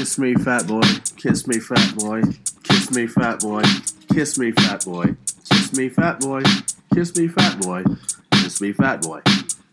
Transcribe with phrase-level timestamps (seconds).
[0.00, 0.80] Kiss me, fat boy.
[1.18, 2.22] Kiss me, fat boy.
[2.62, 3.62] Kiss me, fat boy.
[4.10, 5.14] Kiss me, fat boy.
[5.52, 6.42] Kiss me, fat boy.
[6.94, 7.82] Kiss me, fat boy.
[8.32, 9.20] Kiss me, fat boy.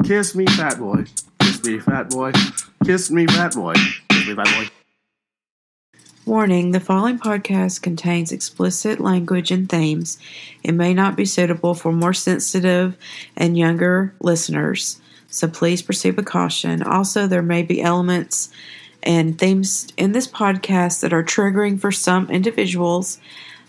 [0.03, 1.05] Kiss me, fat boy.
[1.39, 2.33] Kiss me, fat boy.
[2.83, 3.73] Kiss me, fat boy.
[4.09, 4.69] Kiss me, fat boy.
[6.25, 10.19] Warning the following podcast contains explicit language and themes.
[10.61, 12.97] It may not be suitable for more sensitive
[13.37, 14.99] and younger listeners,
[15.29, 16.83] so please proceed with caution.
[16.83, 18.49] Also, there may be elements
[19.03, 23.19] and themes in this podcast that are triggering for some individuals,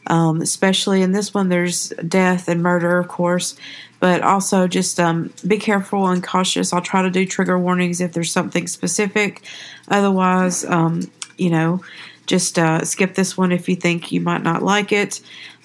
[0.06, 3.56] um, especially in this one, there's death and murder, of course,
[4.00, 6.72] but also just um, be careful and cautious.
[6.72, 9.42] I'll try to do trigger warnings if there's something specific.
[9.88, 11.82] Otherwise, um, you know,
[12.26, 15.20] just uh, skip this one if you think you might not like it.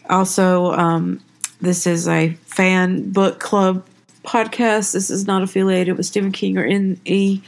[0.09, 1.21] Also, um,
[1.61, 3.85] this is a fan book club
[4.25, 4.93] podcast.
[4.93, 7.41] This is not affiliated with Stephen King or any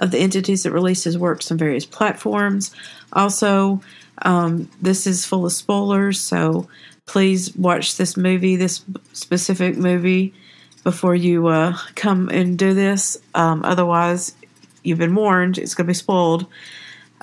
[0.00, 2.74] of the entities that release his works on various platforms.
[3.12, 3.80] Also,
[4.22, 6.68] um, this is full of spoilers, so
[7.06, 10.34] please watch this movie, this specific movie,
[10.82, 13.18] before you uh, come and do this.
[13.34, 14.34] Um, otherwise,
[14.82, 16.46] you've been warned, it's going to be spoiled.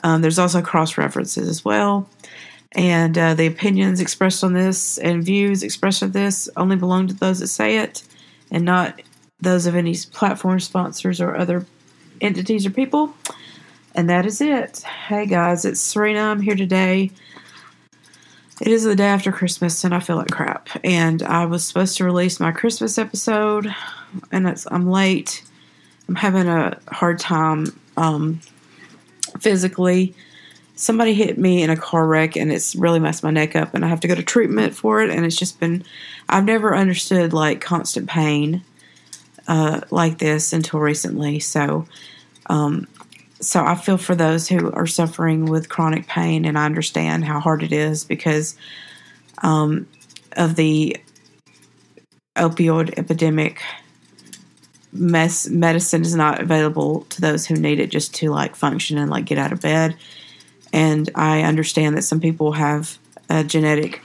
[0.03, 2.07] Um, there's also cross references as well.
[2.73, 7.13] And uh, the opinions expressed on this and views expressed on this only belong to
[7.15, 8.03] those that say it
[8.51, 9.01] and not
[9.41, 11.65] those of any platform sponsors or other
[12.21, 13.13] entities or people.
[13.95, 14.79] And that is it.
[14.81, 16.21] Hey guys, it's Serena.
[16.21, 17.11] I'm here today.
[18.59, 20.69] It is the day after Christmas and I feel like crap.
[20.83, 23.73] And I was supposed to release my Christmas episode
[24.31, 25.43] and I'm late.
[26.07, 28.39] I'm having a hard time um,
[29.39, 30.15] physically.
[30.75, 33.83] Somebody hit me in a car wreck and it's really messed my neck up and
[33.83, 35.83] I have to go to treatment for it and it's just been
[36.29, 38.63] I've never understood like constant pain
[39.47, 41.39] uh, like this until recently.
[41.39, 41.85] So
[42.47, 42.87] um,
[43.39, 47.39] so I feel for those who are suffering with chronic pain and I understand how
[47.39, 48.57] hard it is because
[49.43, 49.87] um,
[50.35, 50.97] of the
[52.35, 53.61] opioid epidemic
[54.91, 59.11] mess medicine is not available to those who need it just to like function and
[59.11, 59.95] like get out of bed.
[60.73, 62.97] And I understand that some people have
[63.29, 64.01] a genetic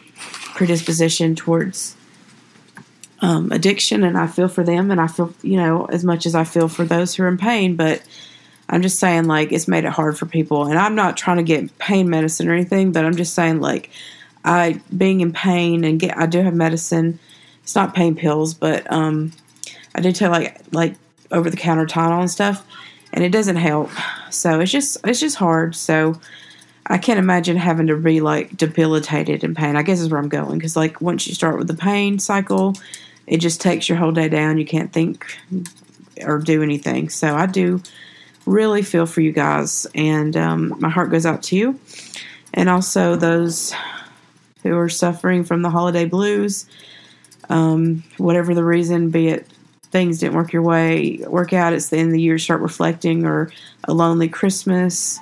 [0.54, 1.96] predisposition towards
[3.22, 6.34] um, addiction, and I feel for them, and I feel you know as much as
[6.34, 8.02] I feel for those who are in pain, but.
[8.68, 10.64] I'm just saying, like, it's made it hard for people.
[10.64, 13.90] And I'm not trying to get pain medicine or anything, but I'm just saying, like,
[14.44, 17.18] I being in pain and get, I do have medicine.
[17.62, 19.32] It's not pain pills, but um,
[19.94, 20.94] I do take like like
[21.30, 22.66] over the counter Tylenol and stuff,
[23.12, 23.90] and it doesn't help.
[24.30, 25.74] So it's just it's just hard.
[25.74, 26.20] So
[26.86, 29.76] I can't imagine having to be like debilitated in pain.
[29.76, 32.74] I guess is where I'm going because like once you start with the pain cycle,
[33.26, 34.58] it just takes your whole day down.
[34.58, 35.26] You can't think
[36.24, 37.08] or do anything.
[37.08, 37.82] So I do
[38.46, 41.78] really feel for you guys, and um, my heart goes out to you,
[42.52, 43.72] and also those
[44.62, 46.66] who are suffering from the holiday blues.
[47.48, 49.46] Um, whatever the reason, be it
[49.90, 53.26] things didn't work your way, work out, it's the end of the year, start reflecting,
[53.26, 53.52] or
[53.84, 55.20] a lonely Christmas,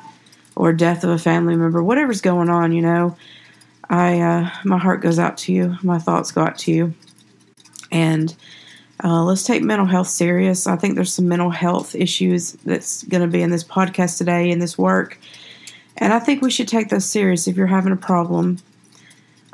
[0.54, 3.16] or death of a family member, whatever's going on, you know,
[3.88, 6.94] I uh, my heart goes out to you, my thoughts go out to you,
[7.90, 8.34] and
[9.02, 10.66] uh, let's take mental health serious.
[10.66, 14.50] I think there's some mental health issues that's going to be in this podcast today
[14.50, 15.18] in this work,
[15.96, 17.46] and I think we should take those serious.
[17.46, 18.58] If you're having a problem,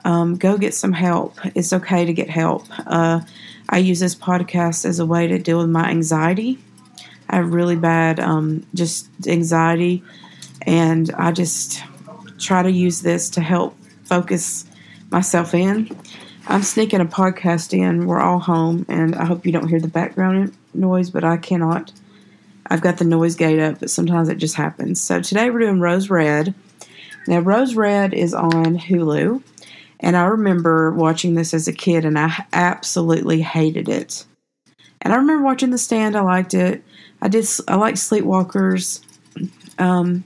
[0.04, 1.38] um, go get some help.
[1.56, 2.66] It's okay to get help.
[2.86, 3.20] Uh,
[3.69, 6.58] I use this podcast as a way to deal with my anxiety.
[7.28, 10.03] I have really bad um, just anxiety,
[10.62, 11.82] and I just
[12.38, 14.64] try to use this to help focus
[15.10, 15.91] myself in.
[16.48, 18.06] I'm sneaking a podcast in.
[18.06, 21.92] We're all home, and I hope you don't hear the background noise, but I cannot.
[22.68, 25.00] I've got the noise gate up, but sometimes it just happens.
[25.00, 26.54] So today we're doing Rose Red.
[27.26, 29.42] Now, Rose Red is on Hulu.
[30.00, 34.24] And I remember watching this as a kid and I absolutely hated it.
[35.02, 36.82] And I remember watching The Stand, I liked it.
[37.22, 39.00] I did, I like Sleepwalkers.
[39.78, 40.24] Um,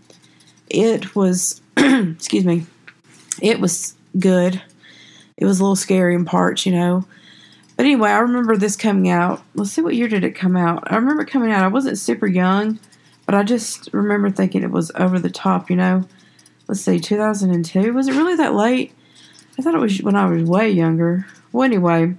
[0.68, 2.66] it was, excuse me,
[3.40, 4.60] it was good.
[5.40, 7.04] It was a little scary in parts, you know.
[7.76, 9.42] But anyway, I remember this coming out.
[9.54, 10.92] Let's see what year did it come out.
[10.92, 11.64] I remember coming out.
[11.64, 12.78] I wasn't super young,
[13.24, 16.04] but I just remember thinking it was over the top, you know.
[16.68, 17.92] Let's see, 2002.
[17.94, 18.92] Was it really that late?
[19.58, 21.26] I thought it was when I was way younger.
[21.52, 22.14] Well, anyway,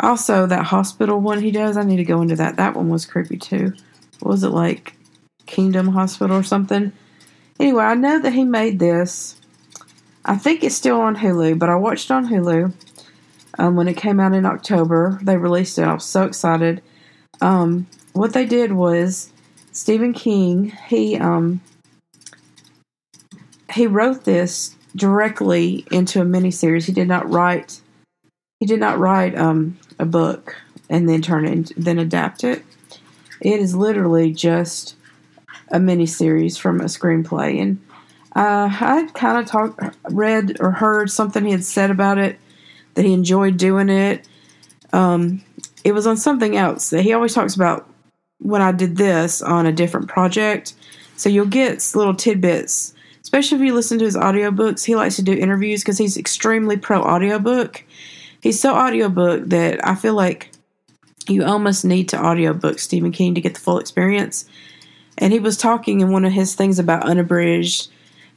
[0.00, 2.56] also that hospital one he does, I need to go into that.
[2.56, 3.72] That one was creepy too.
[4.18, 4.94] What was it like
[5.46, 6.92] Kingdom Hospital or something?
[7.58, 9.39] Anyway, I know that he made this.
[10.24, 12.72] I think it's still on Hulu, but I watched on Hulu
[13.58, 15.18] um, when it came out in October.
[15.22, 15.84] They released it.
[15.84, 16.82] I was so excited.
[17.40, 19.32] Um, what they did was
[19.72, 21.60] Stephen King, he um,
[23.72, 26.84] he wrote this directly into a miniseries.
[26.84, 27.80] He did not write.
[28.58, 30.56] He did not write um, a book
[30.90, 32.64] and then turn it, into, then adapt it.
[33.40, 34.96] It is literally just
[35.68, 37.80] a miniseries from a screenplay, and
[38.36, 42.38] uh, I kind of talked, read or heard something he had said about it
[42.94, 44.28] that he enjoyed doing it.
[44.92, 45.42] Um,
[45.84, 47.88] it was on something else that he always talks about
[48.38, 50.74] when I did this on a different project.
[51.16, 54.84] So you'll get little tidbits, especially if you listen to his audiobooks.
[54.84, 57.84] He likes to do interviews because he's extremely pro audiobook.
[58.40, 60.50] He's so audiobook that I feel like
[61.28, 64.46] you almost need to audiobook Stephen King to get the full experience.
[65.18, 67.88] And he was talking in one of his things about unabridged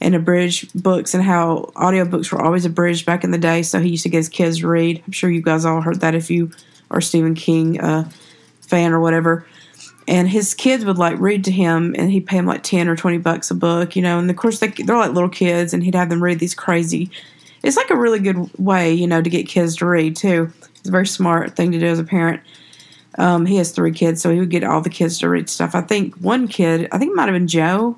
[0.04, 3.62] and abridged books and how audiobooks were always abridged back in the day.
[3.62, 5.02] So he used to get his kids to read.
[5.06, 6.50] I'm sure you guys all heard that if you
[6.90, 8.08] are Stephen King uh,
[8.60, 9.46] fan or whatever.
[10.06, 12.96] And his kids would like read to him, and he'd pay them like ten or
[12.96, 14.18] twenty bucks a book, you know.
[14.18, 17.10] And of course, they, they're like little kids, and he'd have them read these crazy.
[17.62, 20.52] It's like a really good way, you know, to get kids to read too.
[20.76, 22.42] It's a very smart thing to do as a parent.
[23.16, 25.74] Um, he has three kids, so he would get all the kids to read stuff.
[25.74, 27.96] I think one kid, I think it might have been Joe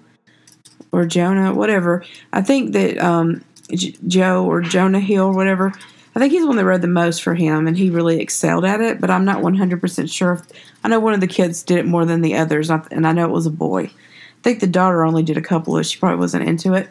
[0.97, 2.05] or Jonah, whatever.
[2.33, 5.73] I think that um, J- Joe or Jonah Hill, whatever.
[6.15, 8.65] I think he's the one that read the most for him, and he really excelled
[8.65, 9.01] at it.
[9.01, 10.33] But I'm not 100% sure.
[10.33, 10.43] If,
[10.83, 13.27] I know one of the kids did it more than the others, and I know
[13.27, 13.83] it was a boy.
[13.85, 15.85] I think the daughter only did a couple of.
[15.85, 16.89] She probably wasn't into it.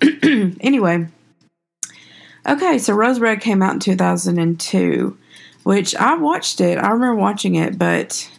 [0.60, 1.08] anyway,
[2.46, 2.78] okay.
[2.78, 5.16] So Rose Red came out in 2002,
[5.64, 6.78] which I watched it.
[6.78, 8.30] I remember watching it, but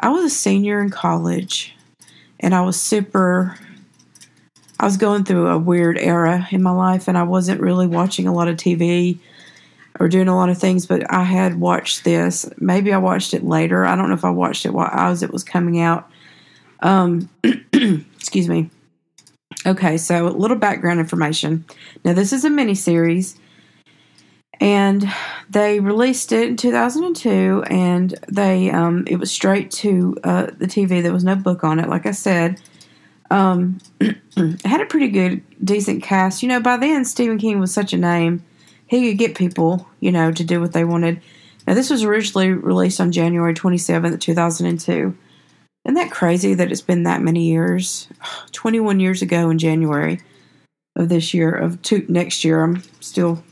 [0.00, 1.74] I was a senior in college,
[2.40, 3.58] and I was super
[4.78, 8.26] I was going through a weird era in my life and I wasn't really watching
[8.26, 9.18] a lot of TV
[10.00, 12.50] or doing a lot of things, but I had watched this.
[12.58, 13.84] Maybe I watched it later.
[13.84, 16.10] I don't know if I watched it while as it was coming out.
[16.80, 17.28] Um,
[17.72, 18.70] excuse me.
[19.66, 21.64] Okay, so a little background information.
[22.04, 23.38] Now, this is a mini series,
[24.60, 25.10] and
[25.48, 31.02] they released it in 2002, and they um, it was straight to uh, the TV.
[31.02, 32.60] There was no book on it, like I said.
[33.34, 34.16] Um, it
[34.64, 36.40] had a pretty good, decent cast.
[36.40, 38.44] You know, by then Stephen King was such a name,
[38.86, 41.20] he could get people, you know, to do what they wanted.
[41.66, 45.18] Now, this was originally released on January 27th, 2002.
[45.84, 48.08] Isn't that crazy that it's been that many years?
[48.52, 50.20] 21 years ago in January
[50.94, 52.62] of this year, of two, next year.
[52.62, 53.42] I'm still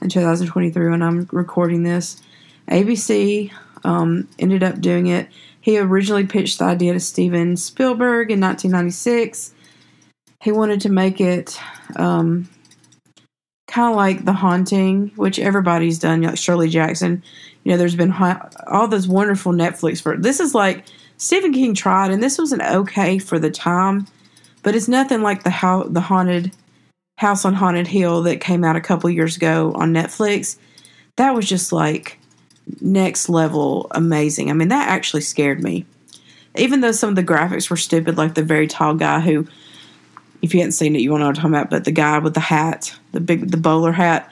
[0.00, 2.22] in 2023 when I'm recording this.
[2.68, 3.52] ABC
[3.84, 5.28] um, ended up doing it.
[5.60, 9.52] He originally pitched the idea to Steven Spielberg in 1996.
[10.42, 11.60] He wanted to make it
[11.96, 12.48] um,
[13.66, 17.22] kind of like The Haunting, which everybody's done, like Shirley Jackson.
[17.64, 20.84] You know, there's been ha- all those wonderful Netflix for this is like
[21.18, 24.06] Stephen King tried, and this was an okay for the time,
[24.62, 26.52] but it's nothing like the the haunted
[27.18, 30.56] House on Haunted Hill that came out a couple years ago on Netflix.
[31.18, 32.18] That was just like
[32.80, 34.50] next level amazing.
[34.50, 35.86] I mean, that actually scared me.
[36.56, 39.46] Even though some of the graphics were stupid, like the very tall guy who,
[40.42, 42.18] if you hadn't seen it, you won't know what I'm talking about, but the guy
[42.18, 44.30] with the hat, the big, the bowler hat,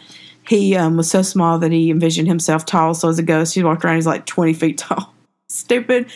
[0.49, 2.94] he um, was so small that he envisioned himself tall.
[2.94, 5.14] So as a ghost, he walked around, he's like 20 feet tall.
[5.49, 6.06] Stupid,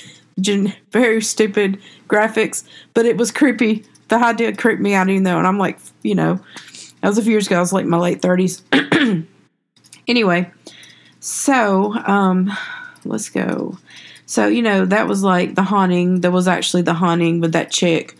[0.90, 2.64] very stupid graphics,
[2.94, 3.84] but it was creepy.
[4.08, 6.40] The idea creeped me out, even though, and I'm like, you know,
[7.00, 7.56] that was a few years ago.
[7.56, 9.26] I was like my late 30s.
[10.08, 10.50] anyway,
[11.22, 12.50] so, um,
[13.04, 13.78] let's go.
[14.26, 16.22] So, you know, that was like the haunting.
[16.22, 18.16] That was actually the haunting with that chick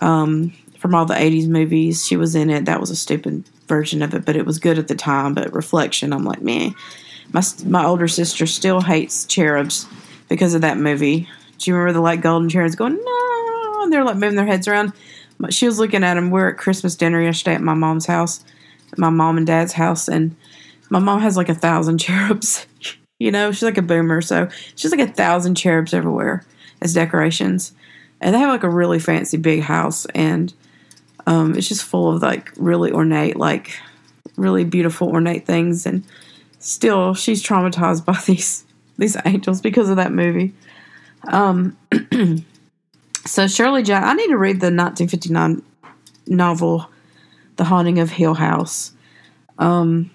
[0.00, 2.06] um, from all the 80s movies.
[2.06, 2.66] She was in it.
[2.66, 5.34] That was a stupid version of it, but it was good at the time.
[5.34, 6.76] But reflection, I'm like, man.
[7.32, 9.86] My, my older sister still hates cherubs
[10.28, 11.28] because of that movie.
[11.58, 13.82] Do you remember the like golden cherubs going, no?
[13.82, 14.92] And they're like moving their heads around.
[15.48, 16.30] She was looking at them.
[16.30, 18.44] We're at Christmas dinner yesterday at my mom's house,
[18.96, 20.36] my mom and dad's house, and
[20.90, 22.66] my mom has like a thousand cherubs.
[23.18, 26.44] you know, she's like a boomer, so she's like a thousand cherubs everywhere
[26.82, 27.72] as decorations.
[28.20, 30.52] And they have like a really fancy big house, and
[31.26, 33.80] um, it's just full of like really ornate, like
[34.36, 35.86] really beautiful ornate things.
[35.86, 36.04] And
[36.58, 38.64] still, she's traumatized by these
[38.98, 40.52] these angels because of that movie.
[41.28, 41.78] Um,
[43.26, 45.62] so Shirley Jack, I need to read the 1959
[46.26, 46.90] novel,
[47.56, 48.92] The Haunting of Hill House.
[49.58, 50.10] Um,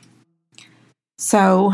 [1.17, 1.73] so,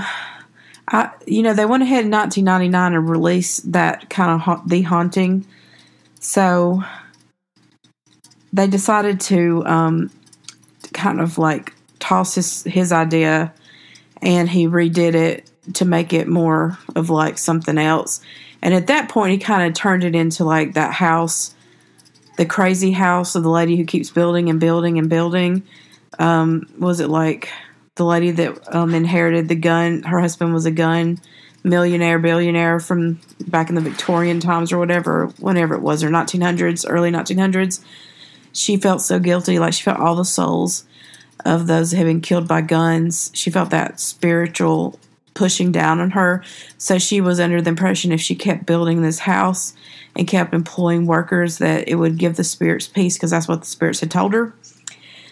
[0.88, 4.82] I, you know, they went ahead in 1999 and released that kind of ha- the
[4.82, 5.46] haunting.
[6.20, 6.84] So
[8.54, 10.12] they decided to um,
[10.94, 13.54] kind of like toss his his idea,
[14.22, 18.22] and he redid it to make it more of like something else.
[18.62, 21.56] And at that point, he kind of turned it into like that house
[22.38, 25.64] the crazy house of the lady who keeps building and building and building.
[26.18, 27.50] Um, was it like
[27.96, 30.04] the lady that um, inherited the gun?
[30.04, 31.20] Her husband was a gun
[31.64, 36.86] millionaire, billionaire from back in the Victorian times or whatever, whenever it was, or 1900s,
[36.88, 37.84] early 1900s.
[38.54, 40.86] She felt so guilty, like she felt all the souls
[41.46, 43.32] of those that had been killed by guns.
[43.34, 45.00] She felt that spiritual
[45.34, 46.44] pushing down on her.
[46.78, 49.74] So she was under the impression if she kept building this house
[50.16, 53.68] and kept employing workers, that it would give the spirits peace because that's what the
[53.68, 54.54] spirits had told her.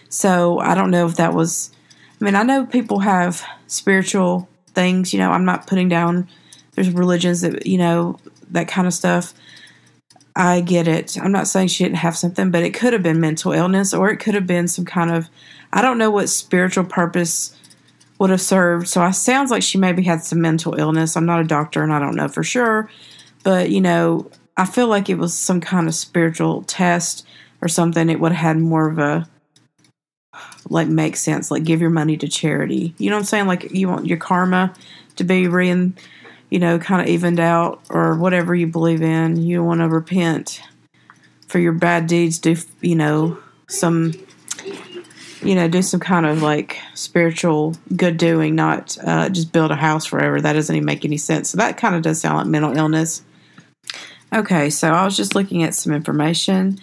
[0.08, 1.70] So I don't know if that was.
[2.20, 5.12] I mean, I know people have spiritual things.
[5.12, 6.28] You know, I'm not putting down.
[6.72, 8.18] There's religions that you know
[8.50, 9.32] that kind of stuff.
[10.36, 11.18] I get it.
[11.20, 14.10] I'm not saying she didn't have something, but it could have been mental illness or
[14.10, 15.28] it could have been some kind of
[15.72, 17.56] I don't know what spiritual purpose
[18.18, 18.88] would have served.
[18.88, 21.16] So it sounds like she maybe had some mental illness.
[21.16, 22.90] I'm not a doctor and I don't know for sure,
[23.42, 27.26] but you know, I feel like it was some kind of spiritual test
[27.62, 28.10] or something.
[28.10, 29.28] It would have had more of a
[30.68, 32.94] like make sense, like give your money to charity.
[32.98, 33.46] You know what I'm saying?
[33.46, 34.74] Like you want your karma
[35.16, 35.92] to be re
[36.50, 39.36] you know, kind of evened out or whatever you believe in.
[39.36, 40.60] You want to repent
[41.46, 44.12] for your bad deeds, do, you know, some,
[45.42, 49.76] you know, do some kind of like spiritual good doing, not uh, just build a
[49.76, 50.40] house forever.
[50.40, 51.50] That doesn't even make any sense.
[51.50, 53.22] So that kind of does sound like mental illness.
[54.32, 56.78] Okay, so I was just looking at some information,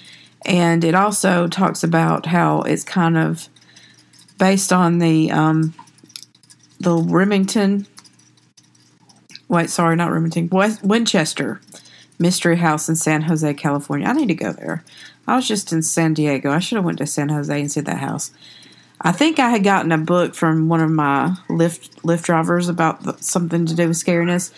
[0.46, 3.50] and it also talks about how it's kind of
[4.38, 5.74] based on the um,
[6.80, 7.88] the Remington
[9.48, 11.62] wait, sorry, not Remington, West, Winchester
[12.20, 14.08] Mystery House in San Jose, California.
[14.08, 14.84] I need to go there.
[15.28, 16.52] I was just in San Diego.
[16.52, 18.32] I should have went to San Jose and see that house.
[19.02, 23.04] I think I had gotten a book from one of my Lyft Lyft drivers about
[23.04, 24.52] the, something to do with scariness,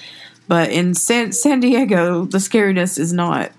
[0.48, 3.52] but in San San Diego, the scariness is not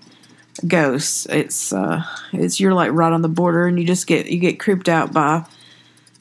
[0.67, 1.27] ghosts.
[1.29, 2.03] It's uh,
[2.33, 5.13] it's you're like right on the border, and you just get you get creeped out
[5.13, 5.45] by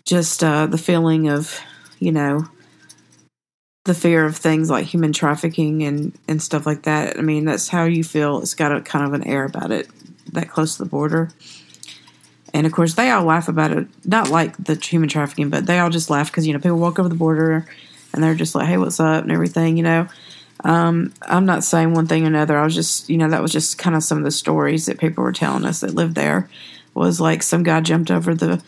[0.05, 1.61] just uh, the feeling of
[1.99, 2.49] you know
[3.85, 7.19] the fear of things like human trafficking and, and stuff like that.
[7.19, 8.39] I mean, that's how you feel.
[8.41, 9.89] It's got a kind of an air about it,
[10.33, 11.31] that close to the border.
[12.53, 13.89] And of course, they all laugh about it.
[14.05, 16.99] Not like the human trafficking, but they all just laugh because, you know, people walk
[16.99, 17.67] over the border
[18.13, 19.23] and they're just like, hey, what's up?
[19.23, 20.09] And everything, you know.
[20.65, 22.59] Um, I'm not saying one thing or another.
[22.59, 24.99] I was just, you know, that was just kind of some of the stories that
[24.99, 26.49] people were telling us that lived there.
[26.95, 28.63] Was like some guy jumped over the,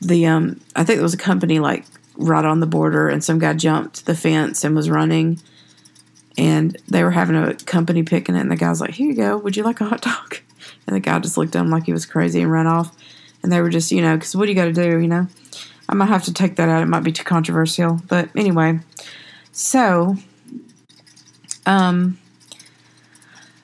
[0.00, 1.84] the, um, I think it was a company like
[2.16, 5.38] right on the border, and some guy jumped the fence and was running.
[6.36, 9.36] And they were having a company picnic, and the guy's like, "Here you go.
[9.38, 10.38] Would you like a hot dog?"
[10.86, 12.96] And the guy just looked at him like he was crazy and ran off.
[13.42, 15.26] And they were just, you know, because what do you got to do, you know?
[15.86, 16.82] I might have to take that out.
[16.82, 18.80] It might be too controversial, but anyway.
[19.52, 20.16] So,
[21.68, 22.18] um,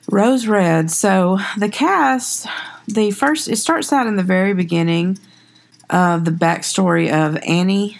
[0.09, 0.91] Rose Red.
[0.91, 2.47] So the cast,
[2.87, 5.17] the first, it starts out in the very beginning
[5.89, 7.97] of the backstory of Annie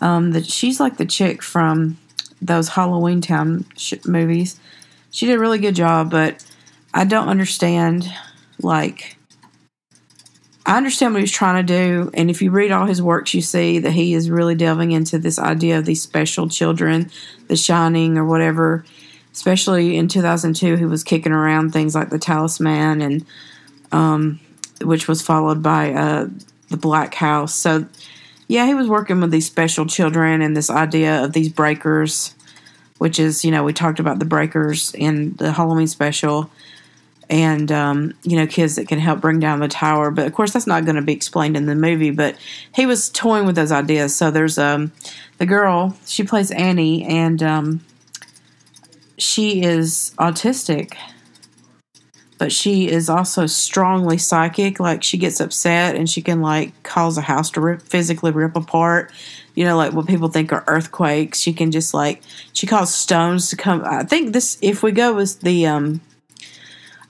[0.00, 1.98] um, that she's like the chick from
[2.40, 4.60] those Halloween Town sh- movies.
[5.10, 6.44] She did a really good job, but
[6.94, 8.08] I don't understand.
[8.62, 9.16] Like,
[10.64, 13.40] I understand what he's trying to do, and if you read all his works, you
[13.40, 17.10] see that he is really delving into this idea of these special children,
[17.48, 18.84] The Shining or whatever.
[19.36, 23.26] Especially in 2002, he was kicking around things like The Talisman, and
[23.92, 24.40] um,
[24.80, 26.28] which was followed by uh,
[26.70, 27.54] The Black House.
[27.54, 27.84] So
[28.48, 32.34] yeah, he was working with these special children and this idea of these breakers,
[32.96, 36.50] which is, you know, we talked about the breakers in the Halloween special
[37.28, 40.10] and, um, you know, kids that can help bring down the tower.
[40.10, 42.36] But of course, that's not going to be explained in the movie, but
[42.74, 44.16] he was toying with those ideas.
[44.16, 44.92] So there's um,
[45.36, 47.84] the girl, she plays Annie, and um,
[49.18, 50.96] she is autistic
[52.38, 54.78] but she is also strongly psychic.
[54.78, 58.56] Like she gets upset and she can like cause a house to rip, physically rip
[58.56, 59.12] apart.
[59.54, 61.40] You know, like what people think are earthquakes.
[61.40, 63.82] She can just like she causes stones to come.
[63.84, 66.00] I think this, if we go with the, um,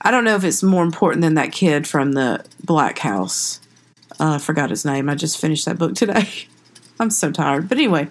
[0.01, 3.59] I don't know if it's more important than that kid from the Black House.
[4.19, 5.09] Uh, I forgot his name.
[5.09, 6.27] I just finished that book today.
[6.99, 7.67] I'm so tired.
[7.67, 8.07] But anyway,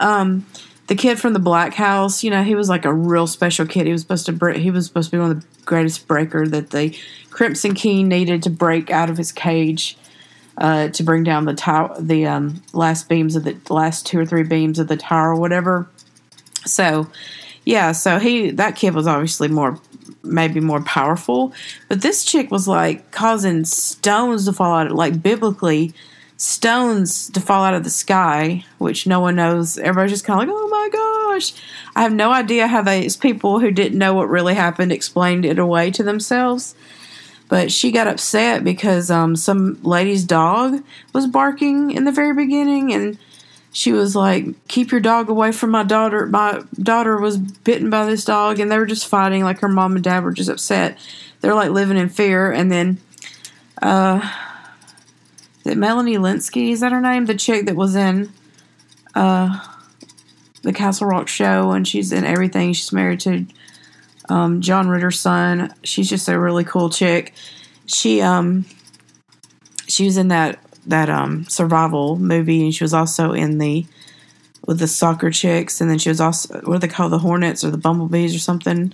[0.00, 0.44] um,
[0.88, 3.86] the kid from the Black House, you know, he was like a real special kid.
[3.86, 6.70] He was supposed to he was supposed to be one of the greatest breaker that
[6.70, 6.98] the
[7.30, 9.98] Crimson King needed to break out of his cage
[10.56, 14.24] uh, to bring down the tower, the um, last beams of the last two or
[14.24, 15.88] three beams of the tower, whatever.
[16.64, 17.08] So,
[17.66, 19.78] yeah, so he that kid was obviously more
[20.22, 21.52] maybe more powerful,
[21.88, 25.92] but this chick was like causing stones to fall out, of like biblically
[26.38, 29.76] stones to fall out of the sky, which no one knows.
[29.76, 31.52] Everybody's just kind of like, oh my gosh.
[31.94, 35.58] I have no idea how these people who didn't know what really happened explained it
[35.58, 36.74] away to themselves.
[37.48, 42.92] but she got upset because um, some lady's dog was barking in the very beginning,
[42.92, 43.18] and
[43.72, 48.04] she was like, "Keep your dog away from my daughter." My daughter was bitten by
[48.06, 49.44] this dog, and they were just fighting.
[49.44, 50.98] Like her mom and dad were just upset.
[51.40, 52.98] They're like living in fear, and then,
[53.82, 54.20] uh,
[55.68, 56.70] it Melanie Lynskey?
[56.70, 57.26] Is that her name?
[57.26, 58.32] The chick that was in,
[59.14, 59.60] uh,
[60.62, 62.72] the Castle Rock show, and she's in everything.
[62.72, 63.46] She's married to
[64.28, 65.72] um, John Ritter's son.
[65.82, 67.32] She's just a really cool chick.
[67.86, 68.66] She um
[69.86, 73.86] she was in that that um survival movie, and she was also in the
[74.66, 77.64] with the soccer chicks, and then she was also what do they call the Hornets
[77.64, 78.92] or the Bumblebees or something.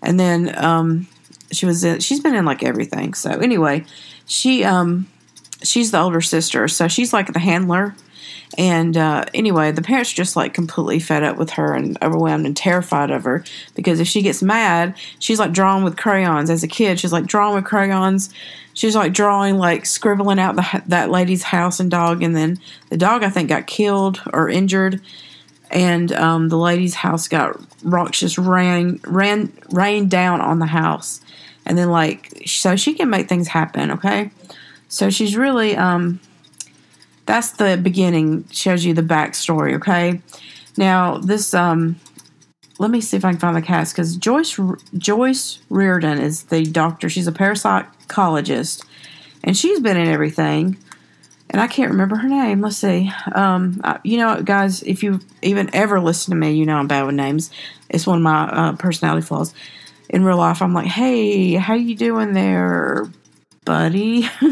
[0.00, 1.08] And then um
[1.50, 3.14] she was in she's been in like everything.
[3.14, 3.84] So anyway,
[4.26, 5.08] she um
[5.62, 7.94] she's the older sister, so she's like the handler
[8.58, 12.46] and uh, anyway, the parents are just like completely fed up with her and overwhelmed
[12.46, 16.50] and terrified of her because if she gets mad, she's like drawing with crayons.
[16.50, 18.32] As a kid, she's like drawing with crayons.
[18.74, 22.22] She's like drawing, like scribbling out the, that lady's house and dog.
[22.22, 22.58] And then
[22.90, 25.00] the dog, I think, got killed or injured.
[25.70, 31.22] And um, the lady's house got rocks just ran, ran, rained down on the house.
[31.64, 34.30] And then, like, so she can make things happen, okay?
[34.92, 36.20] So she's really, um,
[37.24, 38.46] that's the beginning.
[38.50, 40.20] Shows you the backstory okay?
[40.76, 41.98] Now this um
[42.78, 44.58] let me see if i can find the cast because joyce
[44.98, 47.08] joyce reardon is the doctor.
[47.08, 48.84] She's a parapsychologist
[49.42, 50.76] and she's been in everything
[51.48, 52.60] and i can't remember her name.
[52.60, 53.10] Let's see.
[53.34, 57.06] Um you know guys if you even ever listen to me you know i'm bad
[57.06, 57.50] with names.
[57.88, 59.54] It's one of my uh, personality flaws.
[60.10, 63.08] In real life i'm like hey how you doing there
[63.64, 64.28] buddy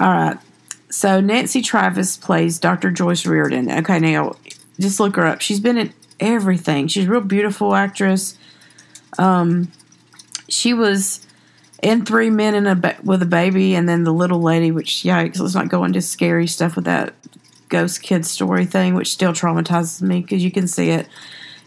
[0.00, 0.38] all right
[0.96, 2.90] so Nancy Travis plays Dr.
[2.90, 3.70] Joyce Reardon.
[3.70, 4.34] Okay, now
[4.80, 5.42] just look her up.
[5.42, 6.88] She's been in everything.
[6.88, 8.38] She's a real beautiful actress.
[9.18, 9.70] Um,
[10.48, 11.26] she was
[11.82, 15.02] in Three Men in a ba- with a Baby, and then the Little Lady, which
[15.02, 17.14] yikes, let's not go into scary stuff with that
[17.68, 21.08] ghost kid story thing, which still traumatizes me because you can see it.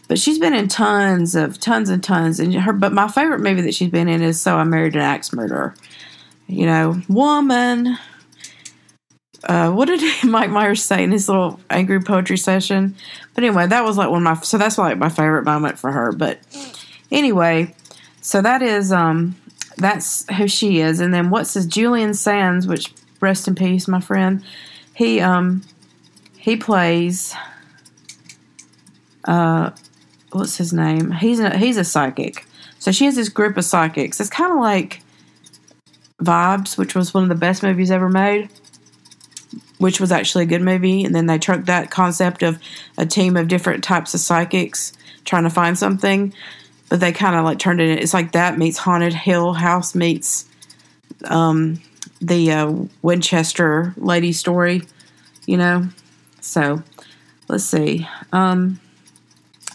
[0.08, 2.72] But she's been in tons of tons and tons, and her.
[2.72, 5.74] But my favorite movie that she's been in is So I Married an Axe Murderer.
[6.50, 7.96] You know, woman
[9.44, 12.94] uh, what did Mike Myers say in his little angry poetry session?
[13.34, 15.90] But anyway, that was like one of my so that's like my favorite moment for
[15.92, 16.12] her.
[16.12, 16.40] But
[17.10, 17.74] anyway,
[18.20, 19.36] so that is um
[19.76, 21.00] that's who she is.
[21.00, 24.44] And then what's his Julian Sands, which rest in peace, my friend.
[24.94, 25.62] He um
[26.36, 27.34] he plays
[29.24, 29.70] uh
[30.32, 31.12] what's his name?
[31.12, 32.46] He's a he's a psychic.
[32.78, 34.20] So she has this group of psychics.
[34.20, 35.02] It's kind of like
[36.20, 38.48] Vibes, which was one of the best movies ever made
[39.80, 41.04] which was actually a good movie.
[41.04, 42.58] And then they took that concept of
[42.98, 44.92] a team of different types of psychics
[45.24, 46.34] trying to find something,
[46.90, 47.98] but they kind of like turned it.
[47.98, 50.46] It's like that meets Haunted Hill House meets
[51.24, 51.80] um,
[52.20, 54.82] the uh, Winchester lady story,
[55.46, 55.88] you know.
[56.42, 56.82] So
[57.48, 58.06] let's see.
[58.34, 58.80] Um,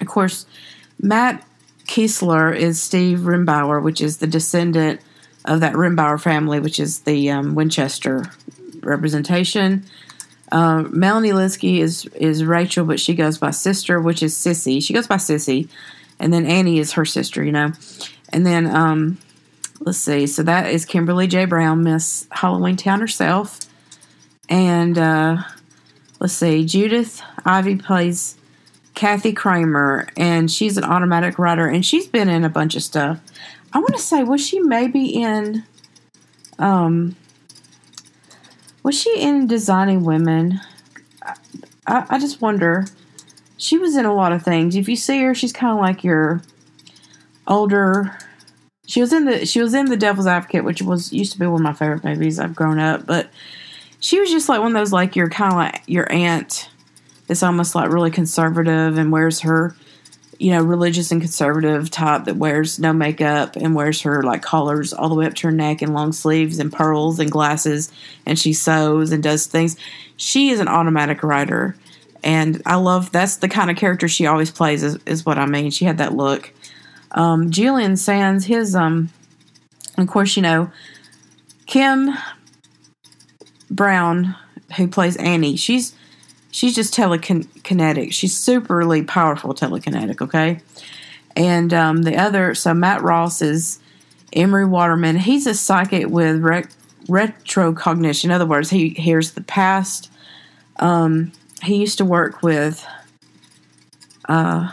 [0.01, 0.45] of course,
[1.01, 1.43] Matt
[1.85, 5.01] Keeslar is Steve Rimbauer, which is the descendant
[5.45, 8.25] of that Rimbauer family, which is the um, Winchester
[8.81, 9.85] representation.
[10.51, 14.83] Uh, Melanie Lynskey is is Rachel, but she goes by sister, which is Sissy.
[14.83, 15.69] She goes by Sissy,
[16.19, 17.43] and then Annie is her sister.
[17.43, 17.71] You know,
[18.29, 19.17] and then um,
[19.79, 20.27] let's see.
[20.27, 21.45] So that is Kimberly J.
[21.45, 23.59] Brown, Miss Halloween Town herself,
[24.49, 25.37] and uh,
[26.19, 26.65] let's see.
[26.65, 28.37] Judith Ivey plays
[28.93, 33.19] Kathy Kramer, and she's an automatic writer, and she's been in a bunch of stuff.
[33.75, 35.65] I want to say, was she maybe in?
[36.57, 37.17] Um,
[38.83, 40.61] was she in Designing Women?
[41.85, 42.85] I, I just wonder.
[43.57, 44.77] She was in a lot of things.
[44.77, 46.41] If you see her, she's kind of like your
[47.47, 48.17] older.
[48.87, 51.45] She was in the she was in the Devil's Advocate, which was used to be
[51.45, 52.39] one of my favorite movies.
[52.39, 53.29] I've grown up, but
[53.99, 56.69] she was just like one of those like your kind of like your aunt.
[57.27, 59.75] That's almost like really conservative and wears her
[60.39, 64.93] you know, religious and conservative type that wears no makeup and wears her like collars
[64.93, 67.91] all the way up to her neck and long sleeves and pearls and glasses
[68.25, 69.77] and she sews and does things.
[70.17, 71.75] She is an automatic writer.
[72.23, 75.45] And I love that's the kind of character she always plays is, is what I
[75.45, 75.71] mean.
[75.71, 76.51] She had that look.
[77.11, 79.09] Um, Julian Sands, his um
[79.97, 80.71] of course, you know,
[81.65, 82.09] Kim
[83.71, 84.35] Brown,
[84.75, 85.94] who plays Annie, she's
[86.55, 88.13] she's just telekinetic.
[88.13, 90.61] She's superly powerful telekinetic, okay?
[91.35, 93.79] And um, the other, so Matt Ross is
[94.31, 95.17] Emery Waterman.
[95.17, 96.71] He's a psychic with rec-
[97.07, 98.25] retrocognition.
[98.25, 100.09] In other words, he hears the past.
[100.77, 102.87] Um, he used to work with
[104.29, 104.71] uh,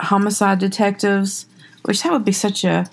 [0.00, 1.46] homicide detectives,
[1.84, 2.90] which that would be such a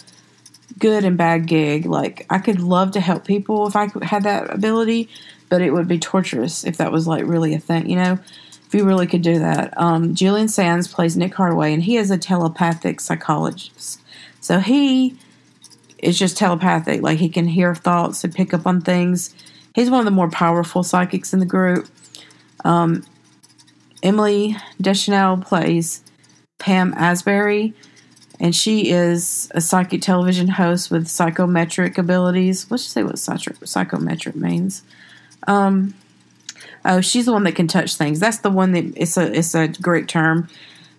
[0.78, 1.88] good and bad gig.
[1.88, 5.10] Like I could love to help people if I had that ability,
[5.56, 8.20] but it would be torturous if that was like really a thing, you know.
[8.68, 9.74] If you really could do that.
[9.80, 14.02] Um, Julian Sands plays Nick Hardaway, and he is a telepathic psychologist.
[14.42, 15.18] So he
[15.98, 17.02] is just telepathic.
[17.02, 19.34] Like he can hear thoughts and pick up on things.
[19.74, 21.88] He's one of the more powerful psychics in the group.
[22.66, 23.06] Um,
[24.04, 26.02] Emily Deschanel plays
[26.58, 27.74] Pam Asbury,
[28.42, 32.70] and she is a psychic television host with psychometric abilities.
[32.70, 34.84] Let's just say what psychometric means.
[35.48, 35.94] Um,
[36.84, 38.20] oh, she's the one that can touch things.
[38.20, 40.48] That's the one that it's a it's a Greek term.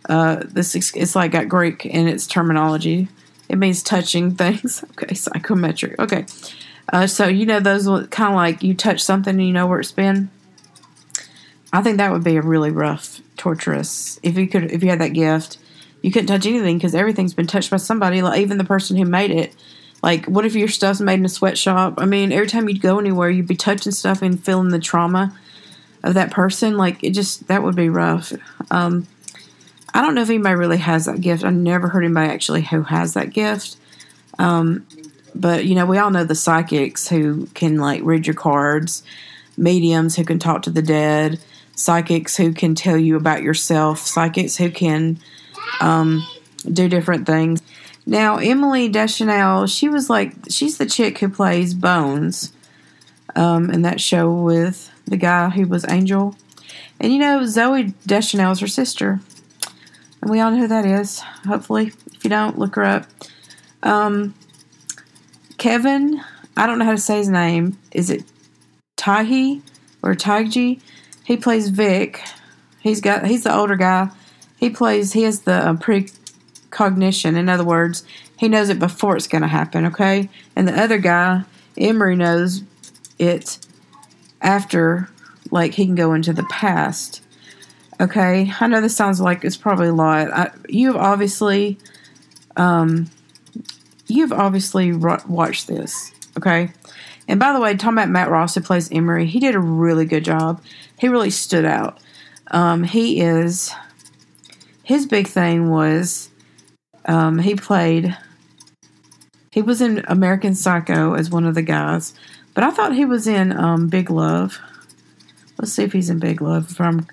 [0.08, 3.08] Uh, this it's like got Greek in its terminology.
[3.48, 4.84] It means touching things.
[4.92, 5.98] Okay, psychometric.
[5.98, 6.26] Okay,
[6.92, 9.80] uh, so you know those kind of like you touch something and you know where
[9.80, 10.30] it's been.
[11.72, 14.18] I think that would be a really rough, torturous.
[14.22, 15.58] If you could, if you had that gift,
[16.00, 18.22] you couldn't touch anything because everything's been touched by somebody.
[18.22, 19.54] Like even the person who made it.
[20.02, 21.94] Like, what if your stuff's made in a sweatshop?
[21.98, 25.36] I mean, every time you'd go anywhere, you'd be touching stuff and feeling the trauma
[26.04, 26.76] of that person.
[26.76, 28.32] Like, it just that would be rough.
[28.70, 29.06] Um,
[29.94, 31.44] I don't know if anybody really has that gift.
[31.44, 33.76] I never heard anybody actually who has that gift.
[34.38, 34.86] Um,
[35.34, 39.02] but you know, we all know the psychics who can like read your cards,
[39.56, 41.40] mediums who can talk to the dead,
[41.74, 45.18] psychics who can tell you about yourself, psychics who can
[45.80, 46.26] um,
[46.70, 47.62] do different things.
[48.06, 52.52] Now, Emily Deschanel, she was like, she's the chick who plays Bones
[53.34, 56.36] um, in that show with the guy who was Angel.
[57.00, 59.20] And you know, Zooey Deschanel is her sister.
[60.22, 61.92] And we all know who that is, hopefully.
[62.12, 63.06] If you don't, look her up.
[63.82, 64.34] Um,
[65.58, 66.20] Kevin,
[66.56, 67.76] I don't know how to say his name.
[67.90, 68.24] Is it
[68.96, 69.62] Tahi
[70.02, 70.80] or Taiji?
[71.24, 72.22] He plays Vic.
[72.80, 74.10] He's got he's the older guy.
[74.56, 75.74] He plays he has the uh,
[76.76, 77.36] precognition.
[77.36, 78.04] In other words,
[78.36, 79.86] he knows it before it's going to happen.
[79.86, 81.42] Okay, and the other guy,
[81.78, 82.62] Emery, knows
[83.18, 83.58] it
[84.42, 85.08] after,
[85.50, 87.22] like he can go into the past.
[87.98, 90.30] Okay, I know this sounds like it's probably a lot.
[90.30, 91.78] I, you've obviously,
[92.56, 93.10] um,
[94.06, 96.12] you've obviously watched this.
[96.36, 96.72] Okay,
[97.26, 100.04] and by the way, talking about Matt Ross, who plays Emery, he did a really
[100.04, 100.62] good job.
[100.98, 101.98] He really stood out.
[102.50, 103.72] Um, he is,
[104.82, 106.28] his big thing was
[107.06, 108.16] um, he played,
[109.50, 112.14] he was in American Psycho as one of the guys,
[112.54, 114.58] but I thought he was in um, Big Love.
[115.58, 117.06] Let's see if he's in Big Love from,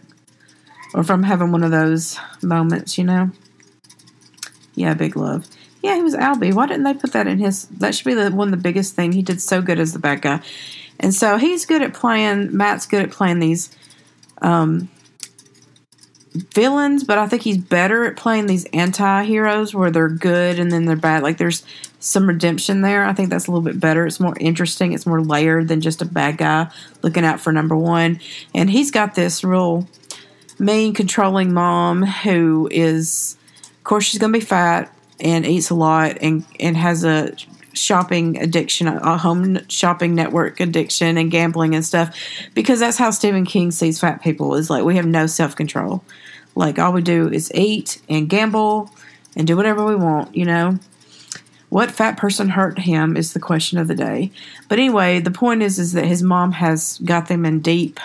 [0.93, 3.31] or from having one of those moments, you know.
[4.75, 5.47] Yeah, Big Love.
[5.81, 6.53] Yeah, he was Alby.
[6.53, 7.67] Why didn't they put that in his?
[7.67, 9.11] That should be the one the biggest thing.
[9.11, 10.41] He did so good as the bad guy,
[10.99, 12.55] and so he's good at playing.
[12.55, 13.75] Matt's good at playing these
[14.41, 14.89] um,
[16.33, 20.85] villains, but I think he's better at playing these anti-heroes where they're good and then
[20.85, 21.23] they're bad.
[21.23, 21.63] Like there's
[21.99, 23.05] some redemption there.
[23.05, 24.05] I think that's a little bit better.
[24.05, 24.93] It's more interesting.
[24.93, 26.69] It's more layered than just a bad guy
[27.01, 28.19] looking out for number one.
[28.53, 29.87] And he's got this real
[30.59, 35.75] mean, controlling mom who is, of course, she's going to be fat and eats a
[35.75, 37.35] lot and and has a
[37.73, 42.15] shopping addiction, a home shopping network addiction, and gambling and stuff,
[42.53, 44.55] because that's how Stephen King sees fat people.
[44.55, 46.03] Is like we have no self control.
[46.55, 48.89] Like all we do is eat and gamble
[49.35, 50.35] and do whatever we want.
[50.35, 50.79] You know,
[51.69, 54.31] what fat person hurt him is the question of the day.
[54.69, 57.99] But anyway, the point is is that his mom has got them in deep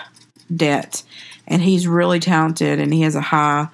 [0.53, 1.03] debt,
[1.47, 3.67] and he's really talented, and he has a high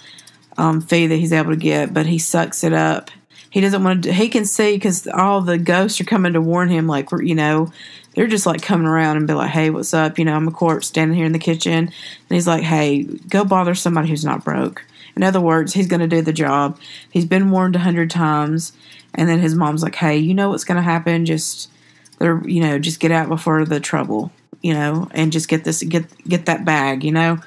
[0.57, 3.11] um, fee that he's able to get, but he sucks it up
[3.55, 4.11] he doesn't want to.
[4.11, 6.87] He can see because all the ghosts are coming to warn him.
[6.87, 7.71] Like you know,
[8.13, 10.51] they're just like coming around and be like, "Hey, what's up?" You know, I'm a
[10.51, 11.91] corpse standing here in the kitchen, and
[12.29, 14.83] he's like, "Hey, go bother somebody who's not broke."
[15.15, 16.77] In other words, he's going to do the job.
[17.09, 18.73] He's been warned a hundred times,
[19.13, 21.25] and then his mom's like, "Hey, you know what's going to happen?
[21.25, 21.71] Just
[22.19, 25.81] they're you know, just get out before the trouble." You know, and just get this
[25.81, 27.05] get get that bag.
[27.05, 27.39] You know.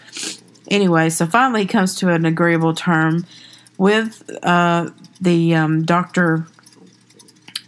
[0.70, 3.26] Anyway, so finally he comes to an agreeable term
[3.76, 6.46] with uh, the um, Dr.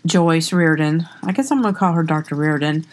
[0.06, 1.08] Joyce Reardon.
[1.22, 2.34] I guess I'm going to call her Dr.
[2.34, 2.86] Reardon.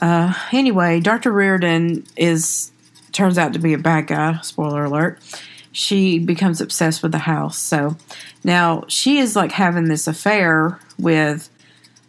[0.00, 1.32] Uh, anyway, Dr.
[1.32, 2.72] Reardon is
[3.12, 4.38] turns out to be a bad guy.
[4.42, 5.18] Spoiler alert.
[5.70, 7.58] She becomes obsessed with the house.
[7.58, 7.96] So
[8.44, 11.48] now she is like having this affair with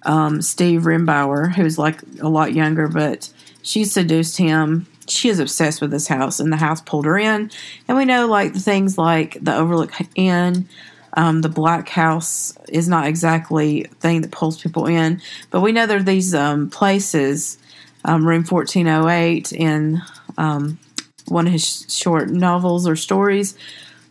[0.04, 4.86] um, Steve Rimbauer, who's like a lot younger, but she seduced him.
[5.08, 7.52] She is obsessed with this house, and the house pulled her in.
[7.88, 10.68] And we know like the things like the Overlook Inn,
[11.15, 15.21] um, the Black House is not exactly a thing that pulls people in,
[15.52, 17.58] but we know there are these um, places,
[18.06, 20.02] um, Room 1408 in
[20.38, 20.80] um,
[21.28, 23.56] one of his short novels or stories.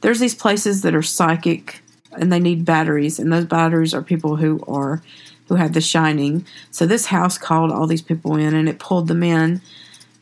[0.00, 1.80] There's these places that are psychic
[2.12, 5.02] and they need batteries, and those batteries are people who are
[5.48, 6.46] who had The Shining.
[6.70, 9.60] So this house called all these people in, and it pulled them in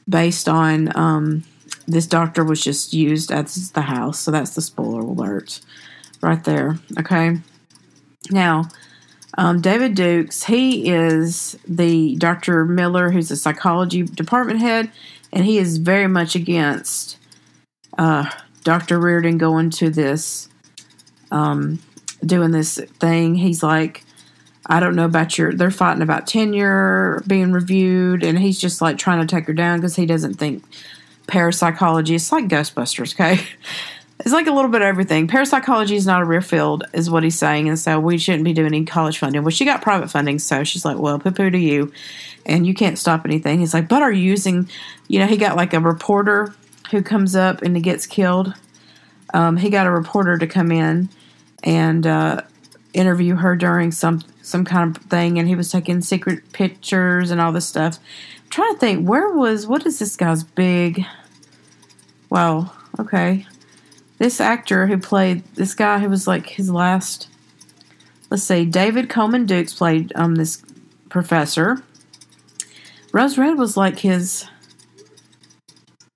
[0.09, 1.45] based on um,
[1.87, 4.21] this doctor was just used as the house.
[4.21, 5.61] So that's the spoiler alert
[6.23, 6.79] right there.
[6.99, 7.37] Okay.
[8.31, 8.69] Now,
[9.39, 12.65] um, David Dukes, he is the Dr.
[12.65, 14.91] Miller, who's a psychology department head,
[15.33, 17.17] and he is very much against
[17.99, 18.29] uh,
[18.65, 18.99] Dr.
[18.99, 20.49] Reardon going to this,
[21.31, 21.79] um,
[22.25, 23.37] doing this thing.
[23.37, 24.05] He's like,
[24.67, 28.99] I don't know about your, they're fighting about tenure being reviewed, and he's just like
[28.99, 30.65] trying to take her down because he doesn't think
[31.27, 33.43] parapsychology, it's like Ghostbusters, okay?
[34.21, 35.29] It's like a little bit of everything.
[35.29, 38.53] Parapsychology is not a real field, is what he's saying, and so we shouldn't be
[38.53, 39.43] doing any college funding.
[39.43, 41.91] Well, she got private funding, so she's like, "Well, poo poo to you,"
[42.45, 43.61] and you can't stop anything.
[43.61, 44.69] He's like, "But are you using?"
[45.09, 46.55] You know, he got like a reporter
[46.91, 48.53] who comes up and he gets killed.
[49.33, 51.09] Um, he got a reporter to come in
[51.63, 52.43] and uh,
[52.93, 57.41] interview her during some some kind of thing, and he was taking secret pictures and
[57.41, 57.99] all this stuff.
[58.43, 61.07] I'm trying to think, where was what is this guy's big?
[62.29, 62.73] Wow.
[62.99, 63.47] Okay
[64.21, 67.29] this actor who played this guy who was like his last
[68.31, 70.63] let's see david coleman dukes played um this
[71.11, 71.83] professor.
[73.13, 74.47] Rose red was like his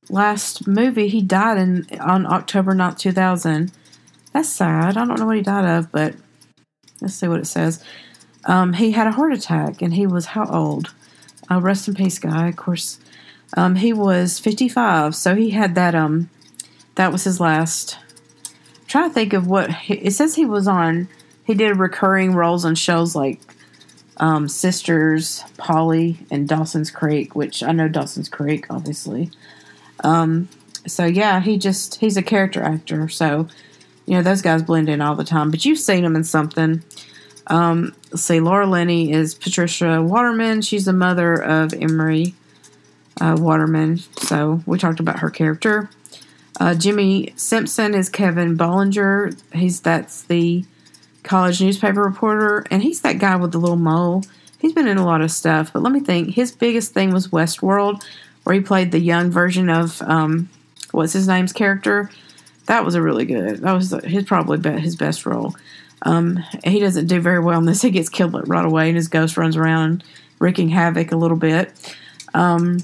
[0.09, 1.09] last movie.
[1.09, 3.71] He died in on october 9th 2000
[4.33, 4.97] that's sad.
[4.97, 6.14] I don't know what he died of but
[7.03, 7.85] let's see what it says.
[8.47, 10.95] Um, he had a heart attack and he was how old?
[11.51, 12.49] Uh, rest in peace guy.
[12.49, 12.99] Of course
[13.57, 16.31] um, he was 55 so he had that um
[16.95, 17.99] that was his last.
[18.47, 21.09] I'm trying to think of what it says he was on.
[21.45, 23.41] He did recurring roles on shows like
[24.19, 29.31] um, Sisters, Polly, and Dawson's Creek, which I know Dawson's Creek, obviously.
[30.03, 30.49] Um,
[30.87, 33.09] so yeah, he just he's a character actor.
[33.09, 33.49] So
[34.07, 35.51] you know those guys blend in all the time.
[35.51, 36.83] But you've seen him in something.
[37.47, 40.63] Um, see, Laura Linney is Patricia Waterman.
[40.63, 42.35] She's the mother of Emery
[43.21, 43.99] uh, Waterman.
[44.19, 45.91] So we talked about her character.
[46.61, 49.37] Uh, Jimmi Simpson is Kevin Bollinger.
[49.53, 50.64] He's that's the
[51.23, 54.23] college newspaper reporter, and he's that guy with the little mole.
[54.59, 56.35] He's been in a lot of stuff, but let me think.
[56.35, 58.03] His biggest thing was Westworld,
[58.45, 60.49] where he played the young version of um,
[60.93, 62.11] what's his name's character.
[62.67, 63.59] That was a really good.
[63.59, 65.55] That was his probably his best role.
[66.03, 67.83] Um, he doesn't do very well in this.
[67.83, 70.05] He gets killed right away, and his ghost runs around
[70.38, 71.73] wreaking havoc a little bit.
[72.33, 72.79] Um,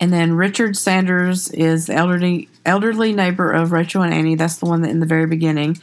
[0.00, 4.34] and then Richard Sanders is the elderly elderly neighbor of Rachel and Annie.
[4.34, 5.78] That's the one that in the very beginning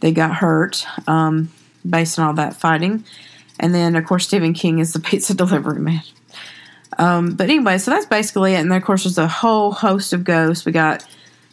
[0.00, 1.50] they got hurt um,
[1.88, 3.04] based on all that fighting.
[3.58, 6.02] And then of course Stephen King is the pizza delivery man.
[6.98, 8.58] Um, but anyway, so that's basically it.
[8.58, 10.64] And then of course there's a whole host of ghosts.
[10.64, 11.06] We got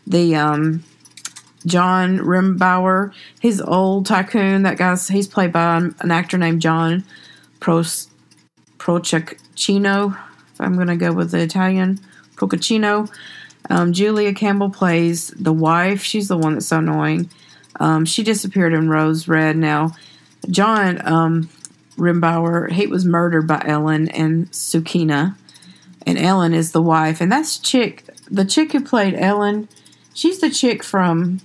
[0.06, 0.84] the um,
[1.66, 3.14] John Rimbauer.
[3.40, 4.64] He's old tycoon.
[4.64, 7.04] That guy's he's played by an actor named John
[7.60, 8.10] Pros
[8.78, 10.18] Procaccino.
[10.60, 12.00] I'm going to go with the Italian
[12.36, 13.12] Procaccino.
[13.70, 16.04] Um, Julia Campbell plays the wife.
[16.04, 17.30] She's the one that's so annoying.
[17.80, 19.58] Um, she disappeared in Rose Red.
[19.58, 19.92] Now,
[20.50, 21.50] John um,
[21.98, 25.36] Rimbauer, he was murdered by Ellen and Sukeena.
[26.06, 27.20] And Ellen is the wife.
[27.20, 29.68] And that's chick, the chick who played Ellen,
[30.14, 31.42] she's the chick from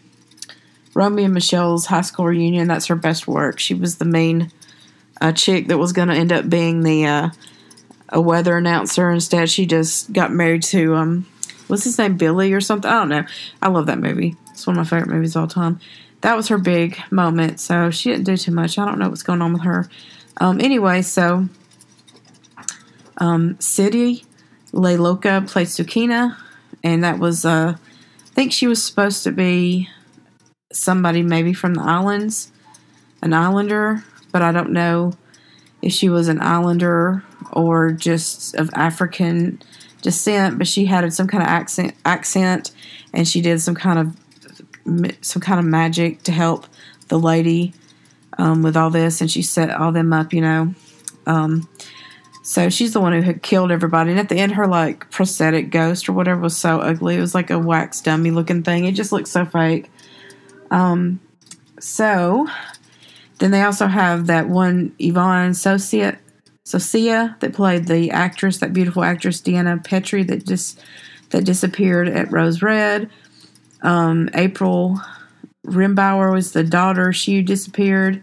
[0.94, 2.68] Romy and Michele's high school reunion.
[2.68, 3.58] That's her best work.
[3.58, 4.52] She was the main
[5.20, 7.30] uh, chick that was going to end up being the uh,
[8.10, 9.10] a weather announcer.
[9.10, 11.26] Instead, she just got married to um,
[11.72, 12.90] what's his name, Billy or something.
[12.90, 13.24] I don't know.
[13.62, 14.36] I love that movie.
[14.50, 15.80] It's one of my favorite movies all time.
[16.20, 17.60] That was her big moment.
[17.60, 18.78] So she didn't do too much.
[18.78, 19.88] I don't know what's going on with her.
[20.36, 21.48] Um, anyway, so
[23.16, 24.26] um, City
[24.74, 26.36] Loca played Sukeena,
[26.84, 29.88] and that was uh, I think she was supposed to be
[30.74, 32.52] somebody maybe from the islands,
[33.22, 35.14] an islander, but I don't know
[35.80, 39.62] if she was an islander or just of African
[40.02, 42.72] descent, but she had some kind of accent accent,
[43.14, 46.66] and she did some kind of some kind of magic to help
[47.08, 47.72] the lady
[48.38, 50.74] um, with all this, and she set all them up, you know.
[51.26, 51.68] Um,
[52.42, 55.70] so she's the one who had killed everybody, and at the end, her like prosthetic
[55.70, 57.16] ghost or whatever was so ugly.
[57.16, 58.84] It was like a wax dummy looking thing.
[58.84, 59.90] It just looked so fake.
[60.70, 61.20] Um,
[61.78, 62.48] so
[63.38, 65.54] then they also have that one Yvonne
[66.64, 70.80] Socia that played the actress, that beautiful actress Deanna Petrie that just
[71.30, 73.10] that disappeared at Rose Red.
[73.82, 75.00] Um, April
[75.66, 77.12] Rimbauer was the daughter.
[77.12, 78.22] She disappeared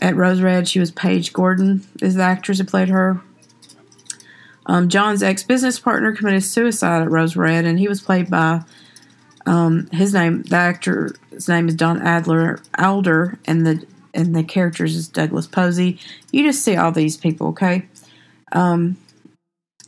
[0.00, 0.68] at Rose Red.
[0.68, 3.20] She was Paige Gordon is the actress who played her.
[4.66, 8.62] Um, John's ex business partner committed suicide at Rose Red, and he was played by
[9.46, 10.42] um, his name.
[10.42, 15.98] The actor's name is Don Adler Alder, and the and the characters is Douglas Posey.
[16.30, 17.86] You just see all these people, okay?
[18.52, 18.96] Um,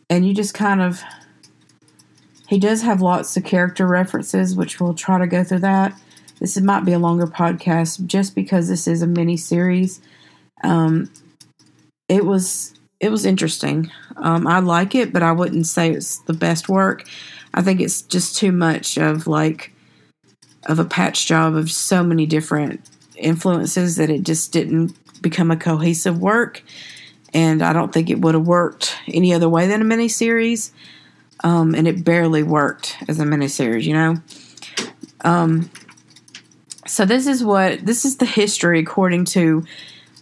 [0.08, 1.02] and you just kind of
[2.48, 5.98] he does have lots of character references, which we'll try to go through that.
[6.40, 10.00] This might be a longer podcast just because this is a mini series.
[10.62, 11.10] Um,
[12.08, 13.90] it was it was interesting.
[14.16, 17.04] Um, I like it, but I wouldn't say it's the best work.
[17.54, 19.72] I think it's just too much of like
[20.66, 22.80] of a patch job of so many different
[23.16, 26.62] influences that it just didn't become a cohesive work.
[27.33, 30.70] And I don't think it would have worked any other way than a miniseries.
[31.42, 34.16] Um, and it barely worked as a miniseries, you know.
[35.24, 35.70] Um,
[36.87, 39.64] so this is what this is the history according to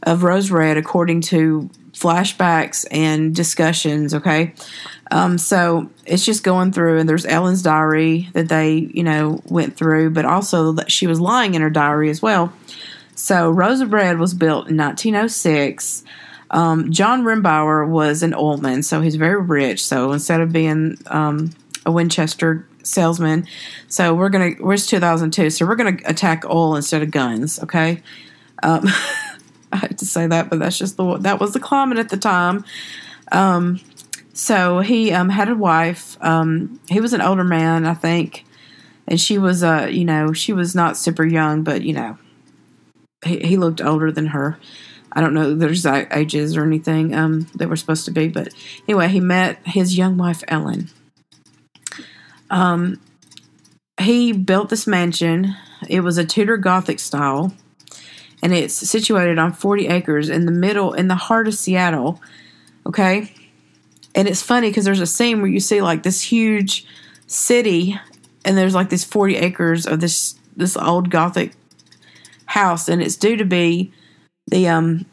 [0.05, 4.15] of Rose Red, according to flashbacks and discussions.
[4.15, 4.55] Okay,
[5.11, 9.77] um, so it's just going through, and there's Ellen's diary that they, you know, went
[9.77, 12.53] through, but also that she was lying in her diary as well.
[13.23, 16.03] So Rose of Red was built in 1906.
[16.51, 19.87] Um, John Rimbauer was an oilman, so he's very rich.
[19.87, 21.53] So instead of being um,
[21.87, 23.47] a Winchester salesman,
[23.87, 27.63] so we're gonna where's 2002, so we're gonna attack oil instead of guns.
[27.63, 28.03] Okay.
[28.61, 28.89] Um,
[29.73, 32.17] I hate to say that, but that's just the that was the climate at the
[32.17, 32.65] time.
[33.31, 33.79] Um,
[34.33, 36.17] so he um, had a wife.
[36.21, 38.45] Um, he was an older man, I think,
[39.07, 42.19] and she was, uh, you know, she was not super young, but you know,
[43.25, 44.59] he, he looked older than her.
[45.15, 48.49] I don't know there's ages or anything um, that were supposed to be, but
[48.89, 50.89] anyway, he met his young wife Ellen.
[52.51, 53.01] Um,
[54.01, 55.55] he built this mansion.
[55.89, 57.53] It was a Tudor Gothic style,
[58.43, 62.21] and it's situated on 40 acres in the middle, in the heart of Seattle.
[62.87, 63.33] Okay,
[64.15, 66.87] and it's funny because there's a scene where you see like this huge
[67.27, 67.99] city
[68.45, 71.53] and there's like this 40 acres of this this old gothic
[72.53, 73.91] house and it's due to be
[74.49, 75.07] the um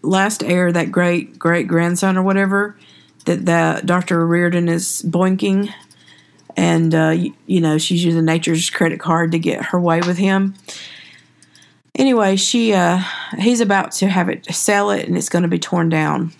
[0.00, 2.78] last heir that great great grandson or whatever
[3.26, 5.70] that the dr reardon is boinking.
[6.56, 10.16] And uh, you, you know she's using nature's credit card to get her way with
[10.16, 10.54] him.
[11.94, 13.02] Anyway she uh
[13.38, 16.32] he's about to have it sell it and it's going to be torn down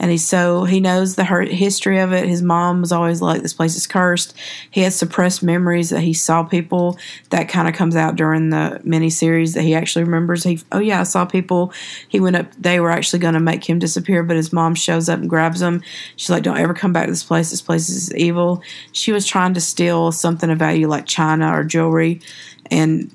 [0.00, 2.26] and he's so he knows the history of it.
[2.26, 4.34] His mom was always like, "This place is cursed."
[4.70, 6.98] He has suppressed memories that he saw people.
[7.28, 10.42] That kind of comes out during the miniseries that he actually remembers.
[10.42, 11.74] He, oh yeah, I saw people.
[12.08, 12.46] He went up.
[12.58, 15.60] They were actually going to make him disappear, but his mom shows up and grabs
[15.60, 15.82] him.
[16.16, 17.50] She's like, "Don't ever come back to this place.
[17.50, 21.62] This place is evil." She was trying to steal something of value like china or
[21.62, 22.22] jewelry,
[22.70, 23.10] and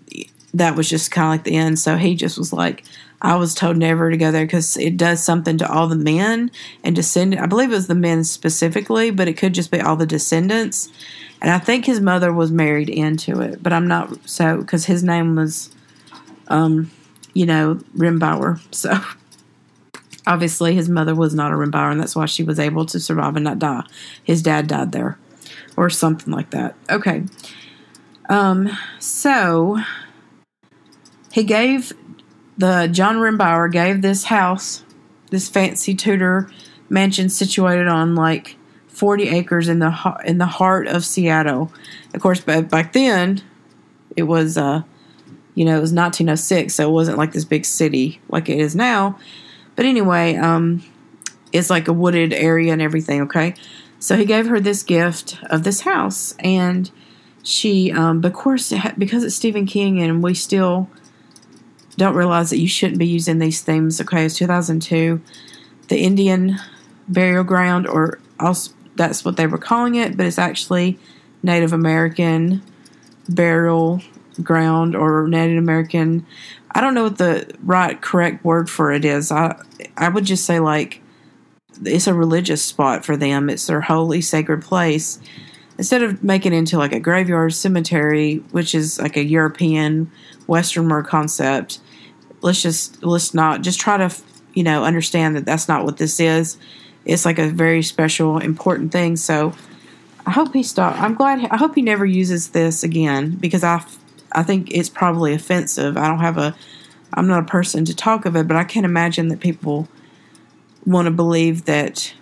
[0.53, 1.79] that was just kind of like the end.
[1.79, 2.83] So he just was like,
[3.21, 6.51] I was told never to go there because it does something to all the men
[6.83, 7.41] and descendant.
[7.41, 10.89] I believe it was the men specifically, but it could just be all the descendants.
[11.41, 15.03] And I think his mother was married into it, but I'm not so because his
[15.03, 15.73] name was,
[16.47, 16.91] um,
[17.33, 18.59] you know, Rimbauer.
[18.73, 18.97] So
[20.27, 23.35] obviously his mother was not a Rimbauer, and that's why she was able to survive
[23.35, 23.83] and not die.
[24.23, 25.17] His dad died there,
[25.77, 26.75] or something like that.
[26.89, 27.23] Okay.
[28.29, 28.69] Um.
[28.99, 29.79] So
[31.31, 31.93] he gave
[32.57, 34.83] the John Rimbauer gave this house,
[35.29, 36.49] this fancy Tudor
[36.89, 38.55] mansion situated on like
[38.87, 41.71] 40 acres in the in the heart of Seattle.
[42.13, 43.41] Of course, back then
[44.15, 44.83] it was uh
[45.53, 48.75] you know, it was 1906, so it wasn't like this big city like it is
[48.75, 49.17] now.
[49.75, 50.83] But anyway, um
[51.51, 53.55] it's like a wooded area and everything, okay?
[53.99, 56.89] So he gave her this gift of this house and
[57.43, 60.89] she um of course because it's Stephen King and we still
[61.97, 64.01] don't realize that you shouldn't be using these themes.
[64.01, 65.21] Okay, it's 2002.
[65.87, 66.57] The Indian
[67.07, 70.97] burial ground, or also that's what they were calling it, but it's actually
[71.43, 72.61] Native American
[73.29, 74.01] burial
[74.41, 76.25] ground or Native American.
[76.71, 79.31] I don't know what the right correct word for it is.
[79.31, 79.55] I
[79.97, 81.01] I would just say like
[81.83, 83.49] it's a religious spot for them.
[83.49, 85.19] It's their holy sacred place.
[85.77, 90.09] Instead of making it into like a graveyard cemetery, which is like a European
[90.47, 91.79] Western concept,
[92.41, 94.15] let's just let's not just try to
[94.53, 96.57] you know understand that that's not what this is.
[97.05, 99.15] It's like a very special, important thing.
[99.15, 99.53] So
[100.25, 100.99] I hope he stop.
[100.99, 101.45] I'm glad.
[101.51, 103.85] I hope he never uses this again because I
[104.31, 105.97] I think it's probably offensive.
[105.97, 106.55] I don't have a.
[107.13, 109.87] I'm not a person to talk of it, but I can't imagine that people
[110.85, 112.13] want to believe that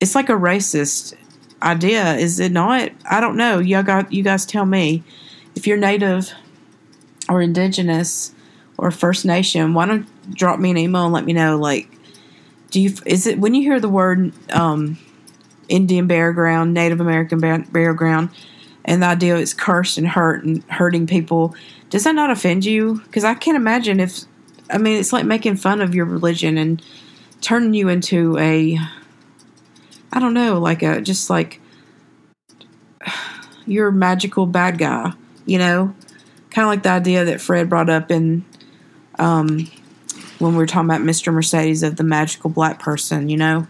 [0.00, 1.14] it's like a racist
[1.62, 2.90] idea, is it not?
[3.10, 3.58] I don't know.
[3.58, 5.02] You got you guys tell me
[5.54, 6.32] if you're native
[7.28, 8.34] or indigenous
[8.78, 11.88] or First Nation, why don't drop me an email and let me know like
[12.70, 14.98] do you is it when you hear the word um,
[15.68, 18.30] Indian burial ground, Native American burial ground,
[18.84, 21.54] and the idea it's cursed and hurt and hurting people,
[21.90, 23.00] does that not offend you?
[23.04, 24.24] Because I can't imagine if
[24.72, 26.82] I mean, it's like making fun of your religion and
[27.42, 28.78] turning you into a,
[30.12, 31.60] I don't know, like a, just like,
[33.66, 35.12] you're a magical bad guy,
[35.44, 35.94] you know?
[36.50, 38.44] Kind of like the idea that Fred brought up in,
[39.18, 39.70] um,
[40.38, 41.32] when we were talking about Mr.
[41.32, 43.66] Mercedes of the magical black person, you know?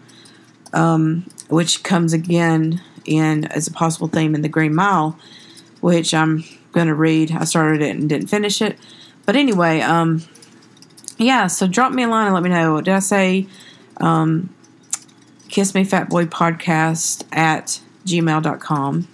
[0.73, 5.19] Um, which comes again in as a possible theme in the Green Mile,
[5.81, 7.33] which I'm going to read.
[7.33, 8.79] I started it and didn't finish it.
[9.27, 10.23] But anyway, um,
[11.19, 12.81] yeah, so drop me a line and let me know.
[12.81, 13.47] Did I say
[13.99, 14.55] um,
[15.49, 19.09] Kiss Me Fat Boy Podcast at gmail.com?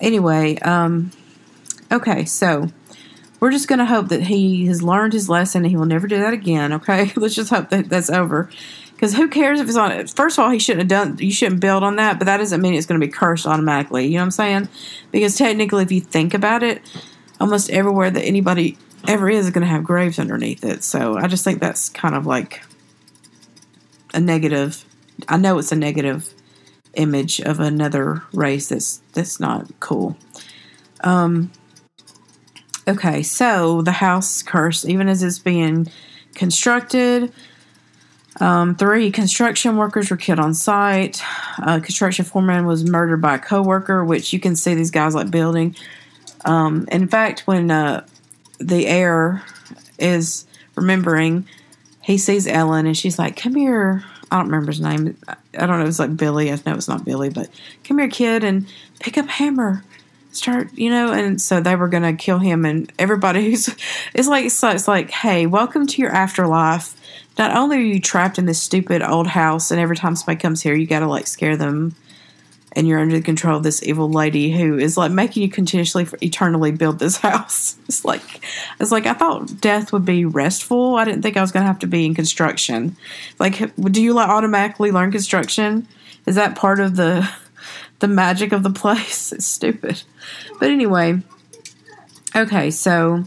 [0.00, 1.10] Anyway, um,
[1.92, 2.70] okay, so
[3.40, 6.06] we're just going to hope that he has learned his lesson and he will never
[6.06, 7.10] do that again, okay?
[7.16, 8.50] Let's just hope that that's over.
[8.92, 10.06] Because who cares if it's on?
[10.08, 11.16] First of all, he shouldn't have done.
[11.18, 14.04] You shouldn't build on that, but that doesn't mean it's going to be cursed automatically.
[14.06, 14.68] You know what I'm saying?
[15.10, 16.82] Because technically, if you think about it,
[17.40, 18.76] almost everywhere that anybody
[19.08, 20.84] ever is is going to have graves underneath it.
[20.84, 22.62] So I just think that's kind of like
[24.12, 24.84] a negative.
[25.28, 26.34] I know it's a negative
[26.92, 30.16] image of another race that's that's not cool.
[31.02, 31.50] Um.
[32.88, 35.86] Okay, so the house cursed, even as it's being
[36.34, 37.32] constructed.
[38.40, 41.22] Um, three construction workers were killed on site.
[41.58, 45.30] A construction foreman was murdered by a coworker, which you can see these guys like
[45.30, 45.76] building.
[46.44, 48.06] Um, in fact, when uh,
[48.58, 49.42] the heir
[49.98, 51.46] is remembering,
[52.02, 55.16] he sees Ellen and she's like, "Come here." I don't remember his name.
[55.28, 55.82] I don't know.
[55.82, 56.52] It was like Billy.
[56.52, 57.50] I know it's not Billy, but
[57.82, 58.66] come here, kid, and
[59.00, 59.84] pick up hammer.
[60.32, 63.68] Start, you know, and so they were gonna kill him, and everybody who's
[64.14, 66.94] it's like it's like, it's like hey, welcome to your afterlife
[67.40, 70.60] not only are you trapped in this stupid old house, and every time somebody comes
[70.60, 71.94] here, you got to like scare them,
[72.72, 76.06] and you're under the control of this evil lady who is like making you continuously,
[76.20, 77.76] eternally build this house.
[77.88, 78.44] It's like,
[78.78, 80.96] it's like I thought death would be restful.
[80.96, 82.94] I didn't think I was going to have to be in construction.
[83.38, 85.88] Like, do you like automatically learn construction?
[86.26, 87.26] Is that part of the
[88.00, 89.32] the magic of the place?
[89.40, 90.02] It's stupid.
[90.58, 91.20] But anyway,
[92.34, 93.24] okay, so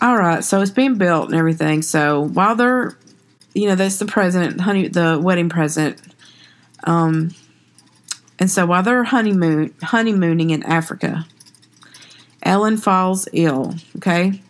[0.00, 1.82] all right, so it's being built and everything.
[1.82, 2.96] So while they're,
[3.54, 6.00] you know, that's the present, honey, the wedding present.
[6.84, 7.34] Um,
[8.38, 11.26] and so while they're honeymoon honeymooning in Africa,
[12.44, 13.74] Ellen falls ill.
[13.96, 14.40] Okay,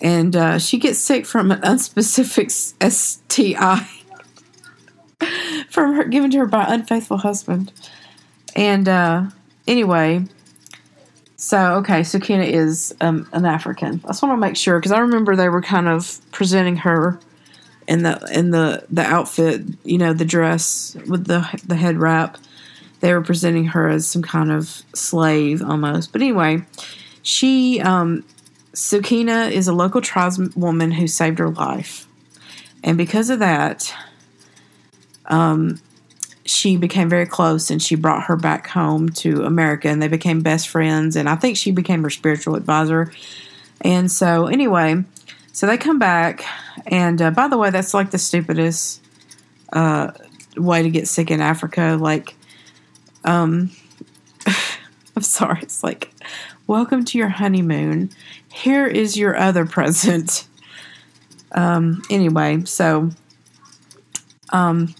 [0.00, 3.99] and uh, she gets sick from an unspecific STI
[5.80, 7.72] from her given to her by unfaithful husband.
[8.54, 9.26] And uh,
[9.66, 10.24] anyway,
[11.36, 14.00] so okay, Sukeena is um, an African.
[14.04, 17.18] I just want to make sure because I remember they were kind of presenting her
[17.88, 22.36] in the in the the outfit, you know, the dress with the the head wrap.
[23.00, 26.12] They were presenting her as some kind of slave almost.
[26.12, 26.62] But anyway,
[27.22, 28.22] she um,
[28.74, 32.06] Sukeena is a local tribeswoman who saved her life,
[32.84, 33.94] and because of that,
[35.30, 35.80] um,
[36.44, 40.40] she became very close and she brought her back home to America and they became
[40.40, 41.16] best friends.
[41.16, 43.12] And I think she became her spiritual advisor.
[43.80, 45.04] And so, anyway,
[45.52, 46.44] so they come back.
[46.86, 49.00] And uh, by the way, that's like the stupidest
[49.72, 50.10] uh,
[50.56, 51.96] way to get sick in Africa.
[51.98, 52.34] Like,
[53.24, 53.70] um,
[55.16, 55.60] I'm sorry.
[55.62, 56.12] It's like,
[56.66, 58.10] welcome to your honeymoon.
[58.52, 60.46] Here is your other present.
[61.52, 63.10] Um, anyway, so,
[64.50, 64.94] um,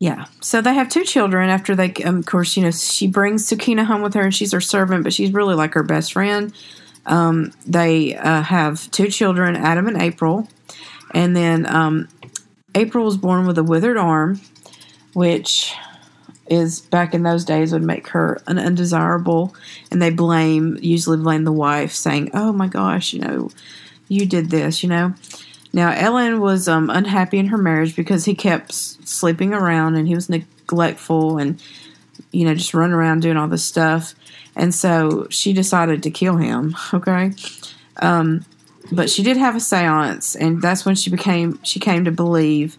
[0.00, 0.24] yeah.
[0.40, 3.84] So they have two children after they, um, of course, you know, she brings Sukeena
[3.84, 6.54] home with her and she's her servant, but she's really like her best friend.
[7.04, 10.48] Um, they uh, have two children, Adam and April.
[11.12, 12.08] And then um,
[12.74, 14.40] April was born with a withered arm,
[15.12, 15.74] which
[16.46, 19.54] is back in those days would make her an undesirable.
[19.90, 23.50] And they blame, usually blame the wife, saying, oh my gosh, you know,
[24.08, 25.14] you did this, you know.
[25.72, 30.14] Now, Ellen was um, unhappy in her marriage because he kept sleeping around and he
[30.14, 31.62] was neglectful and,
[32.32, 34.14] you know, just running around doing all this stuff.
[34.56, 37.32] And so she decided to kill him, okay?
[37.98, 38.44] Um,
[38.92, 42.76] but she did have a seance, and that's when she became, she came to believe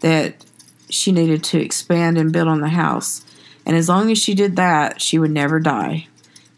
[0.00, 0.44] that
[0.88, 3.24] she needed to expand and build on the house.
[3.66, 6.08] And as long as she did that, she would never die.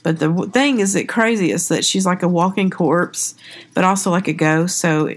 [0.03, 3.35] But the thing is that crazy is that she's like a walking corpse,
[3.72, 4.79] but also like a ghost.
[4.79, 5.11] So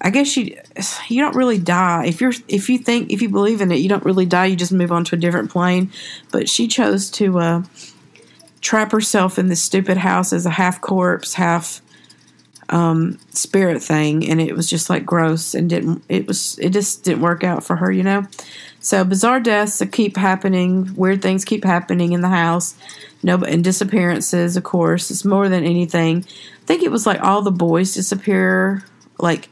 [0.00, 0.58] I guess you
[1.08, 3.88] you don't really die if you're if you think if you believe in it you
[3.88, 5.90] don't really die you just move on to a different plane.
[6.32, 7.62] But she chose to uh,
[8.60, 11.80] trap herself in this stupid house as a half corpse, half
[12.70, 16.02] um, spirit thing, and it was just like gross and didn't.
[16.08, 18.26] It was it just didn't work out for her, you know.
[18.80, 20.94] So bizarre deaths keep happening.
[20.94, 22.74] Weird things keep happening in the house.
[23.22, 26.24] No, and disappearances, of course, it's more than anything.
[26.26, 28.84] I think it was like all the boys disappear,
[29.18, 29.48] like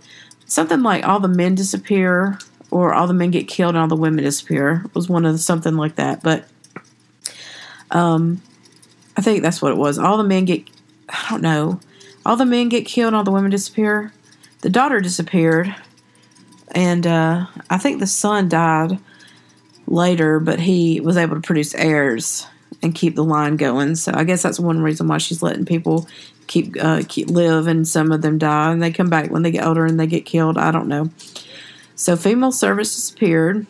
[0.53, 2.39] something like all the men disappear,
[2.71, 4.85] or all the men get killed and all the women disappear.
[4.95, 6.47] Was one of the, something like that, but
[7.91, 8.43] um,
[9.17, 9.99] I think that's what it was.
[9.99, 10.69] All the men get,
[11.09, 11.81] I don't know,
[12.27, 14.13] all the men get killed, and all the women disappear.
[14.61, 15.75] The daughter disappeared,
[16.75, 18.99] and uh, I think the son died
[19.87, 22.47] later, but he was able to produce heirs
[22.83, 23.97] and keep the line going.
[23.97, 26.07] So I guess that's one reason why she's letting people
[26.47, 29.51] keep uh, keep live, and some of them die, and they come back when they
[29.51, 30.59] get older and they get killed.
[30.59, 31.11] I don't know.
[31.95, 33.67] So female service disappeared,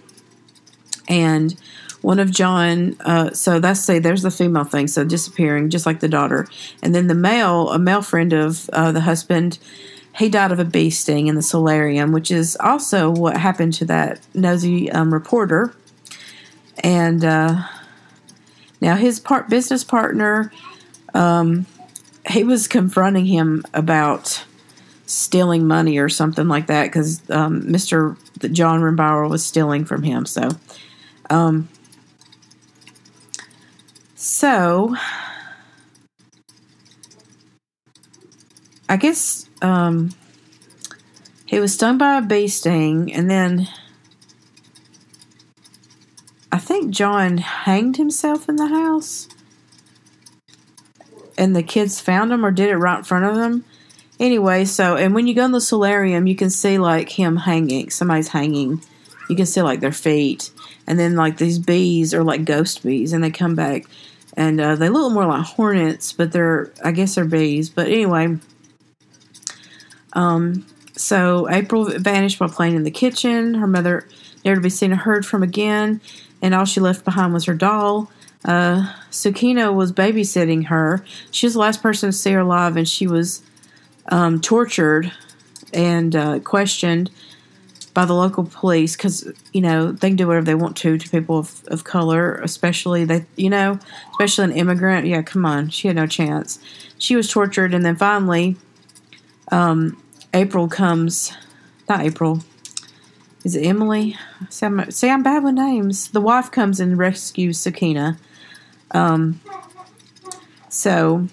[1.08, 1.54] and
[2.02, 2.96] one of John.
[3.00, 4.88] Uh, so that's say there's the female thing.
[4.88, 6.46] So disappearing, just like the daughter,
[6.82, 9.58] and then the male, a male friend of uh, the husband.
[10.14, 13.86] He died of a bee sting in the solarium, which is also what happened to
[13.86, 15.74] that nosy um, reporter.
[16.80, 17.62] And uh,
[18.82, 20.52] now his part business partner,
[21.14, 21.64] um,
[22.28, 24.44] he was confronting him about
[25.06, 28.16] stealing money or something like that because um, Mr.
[28.52, 30.24] John Rimbauer was stealing from him.
[30.24, 30.48] So,
[31.28, 31.68] um,
[34.14, 34.96] so
[38.88, 40.10] I guess um,
[41.46, 43.68] he was stung by a bee sting, and then
[46.50, 49.28] I think John hanged himself in the house,
[51.39, 53.64] and the kids found him or did it right in front of them.
[54.20, 57.91] Anyway, so and when you go in the solarium, you can see like him hanging.
[57.91, 58.83] Somebody's hanging.
[59.28, 60.51] You can see like their feet,
[60.87, 63.85] and then like these bees are like ghost bees, and they come back,
[64.37, 67.70] and uh, they look more like hornets, but they're I guess they're bees.
[67.70, 68.39] But anyway,
[70.12, 73.55] um, so April vanished while playing in the kitchen.
[73.55, 74.07] Her mother
[74.45, 76.01] never to be seen or heard from again,
[76.41, 78.11] and all she left behind was her doll.
[78.45, 81.05] Uh, Sukeena was babysitting her.
[81.30, 83.43] She was the last person to see her alive, and she was
[84.09, 85.12] um, tortured
[85.72, 87.11] and uh, questioned
[87.95, 91.09] by the local police because you know they can do whatever they want to to
[91.09, 93.78] people of, of color, especially they you know
[94.12, 95.07] especially an immigrant.
[95.07, 96.59] Yeah, come on, she had no chance.
[96.99, 98.57] She was tortured, and then finally,
[99.51, 100.03] um,
[100.34, 101.32] April comes.
[101.88, 102.40] Not April.
[103.45, 104.16] Is it Emily?
[104.51, 106.09] See I'm, see, I'm bad with names.
[106.09, 108.16] The wife comes and rescues Sukeena.
[108.93, 109.40] Um,
[110.68, 111.26] so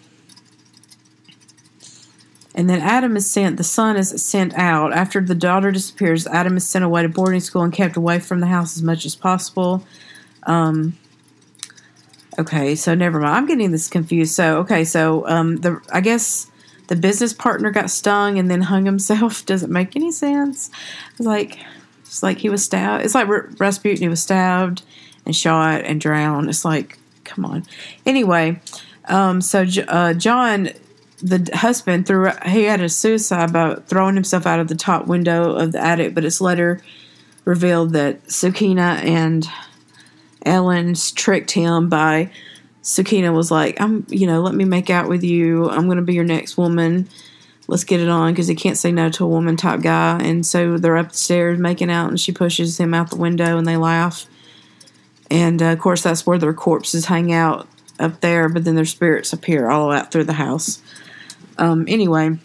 [2.60, 4.92] and then Adam is sent, the son is sent out.
[4.92, 8.42] After the daughter disappears, Adam is sent away to boarding school and kept away from
[8.42, 9.82] the house as much as possible.
[10.44, 10.98] Um,
[12.38, 13.34] okay, so never mind.
[13.34, 14.36] I'm getting this confused.
[14.36, 16.52] So, okay, so um, the I guess
[16.88, 19.46] the business partner got stung and then hung himself.
[19.46, 20.70] Doesn't make any sense.
[21.12, 21.60] It's like,
[22.02, 23.06] it's like he was stabbed.
[23.06, 24.82] It's like Rasputin, he was stabbed
[25.26, 26.50] and shot and drowned.
[26.50, 26.99] It's like,
[27.30, 27.66] come on.
[28.06, 28.60] Anyway,
[29.06, 30.70] um, so uh, John
[31.22, 35.54] the husband threw he had a suicide by throwing himself out of the top window
[35.54, 36.82] of the attic, but it's later
[37.46, 39.46] revealed that Sukeena and
[40.46, 42.32] Ellen tricked him by
[42.84, 45.70] Sukeena was like, "I'm, you know, let me make out with you.
[45.70, 47.10] I'm going to be your next woman.
[47.68, 50.20] Let's get it on," because he can't say no to a woman type guy.
[50.20, 53.78] And so they're upstairs making out, and she pushes him out the window, and they
[53.78, 54.26] laugh.
[55.32, 57.68] And uh, of course, that's where their corpses hang out
[58.00, 60.82] up there, but then their spirits appear all out through the house.
[61.58, 62.38] Um, anyway,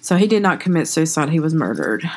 [0.00, 2.08] so he did not commit suicide, he was murdered.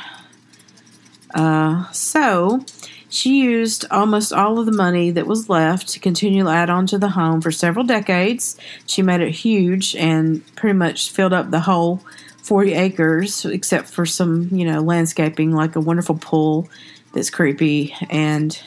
[1.34, 2.64] Uh, so
[3.10, 6.86] she used almost all of the money that was left to continue to add on
[6.88, 8.56] to the home for several decades.
[8.86, 12.04] She made it huge and pretty much filled up the whole
[12.44, 16.70] 40 acres, except for some, you know, landscaping like a wonderful pool
[17.14, 18.62] that's creepy and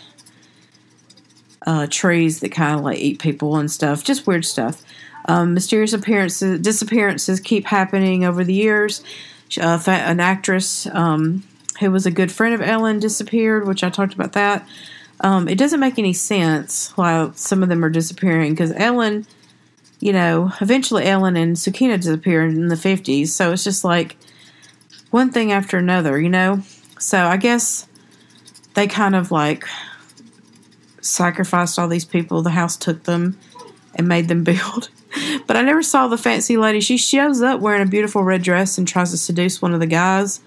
[1.66, 4.82] uh, trees that kind of like eat people and stuff, just weird stuff.
[5.26, 9.04] Um, mysterious appearances, disappearances keep happening over the years.
[9.60, 11.44] Uh, an actress um,
[11.78, 14.66] who was a good friend of Ellen disappeared, which I talked about that.
[15.20, 19.26] Um, it doesn't make any sense why some of them are disappearing because Ellen,
[20.00, 23.28] you know, eventually Ellen and Sukeena disappeared in the 50s.
[23.28, 24.16] So it's just like
[25.10, 26.62] one thing after another, you know?
[26.98, 27.86] So I guess
[28.74, 29.64] they kind of like
[31.00, 32.42] sacrificed all these people.
[32.42, 33.38] The house took them
[33.94, 34.88] and made them build.
[35.46, 36.80] but I never saw the fancy lady.
[36.80, 39.86] She shows up wearing a beautiful red dress and tries to seduce one of the
[39.86, 40.40] guys.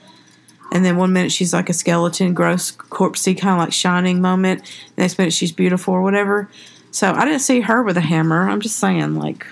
[0.72, 4.70] And then one minute she's like a skeleton, gross, corpsey, kind of like shining moment.
[4.98, 6.50] Next minute she's beautiful or whatever.
[6.92, 8.50] So I didn't see her with a hammer.
[8.50, 9.46] I'm just saying, like,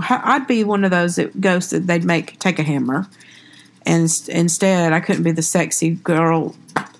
[0.00, 3.08] I'd be one of those that ghosts that they'd make take a hammer,
[3.84, 6.54] and instead I couldn't be the sexy girl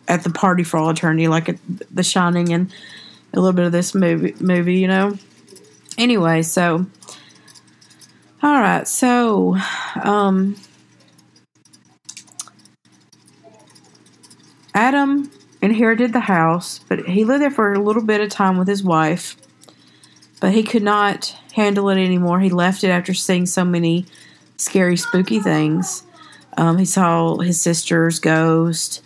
[0.08, 1.58] at the party for all eternity like at
[1.90, 2.72] The Shining and
[3.32, 4.34] a little bit of this movie.
[4.40, 5.16] Movie, you know.
[5.98, 6.86] Anyway, so
[8.42, 9.56] all right, so
[10.02, 10.56] um,
[14.74, 15.30] Adam
[15.60, 18.82] inherited the house, but he lived there for a little bit of time with his
[18.82, 19.36] wife.
[20.40, 22.40] But he could not handle it anymore.
[22.40, 24.06] He left it after seeing so many
[24.56, 26.02] scary, spooky things.
[26.56, 29.04] Um, he saw his sister's ghost.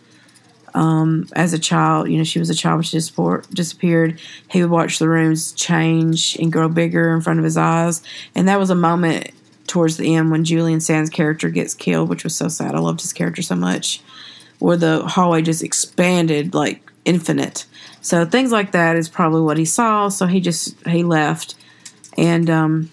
[0.77, 4.21] Um, as a child, you know, she was a child when she disappeared.
[4.51, 8.03] He would watch the rooms change and grow bigger in front of his eyes.
[8.35, 9.31] And that was a moment
[9.67, 12.75] towards the end when Julian Sands' character gets killed, which was so sad.
[12.75, 14.03] I loved his character so much
[14.59, 17.65] where the hallway just expanded like infinite.
[18.03, 20.09] So things like that is probably what he saw.
[20.09, 21.55] So he just he left,
[22.19, 22.93] and um,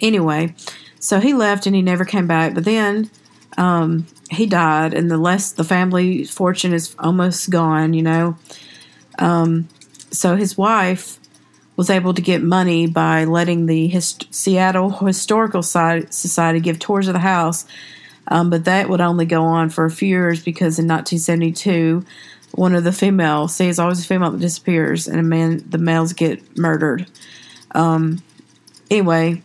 [0.00, 0.54] anyway,
[0.98, 2.54] so he left and he never came back.
[2.54, 3.08] But then
[3.56, 7.94] um, he died, and the less the family fortune is almost gone.
[7.94, 8.38] You know,
[9.18, 9.68] um,
[10.10, 11.18] so his wife
[11.76, 17.14] was able to get money by letting the Hist- Seattle Historical Society give tours of
[17.14, 17.64] the house
[18.30, 22.04] um, but that would only go on for a few years because in 1972,
[22.52, 25.78] one of the female, see, it's always a female that disappears, and a man, the
[25.78, 27.06] males get murdered.
[27.72, 28.22] Um,
[28.90, 29.42] anyway,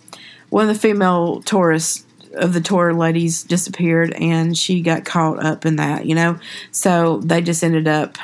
[0.49, 2.04] one of the female tourists
[2.35, 6.39] of the tour ladies disappeared, and she got caught up in that, you know.
[6.71, 8.17] So they just ended up.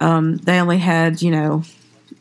[0.00, 1.62] Um, they only had, you know,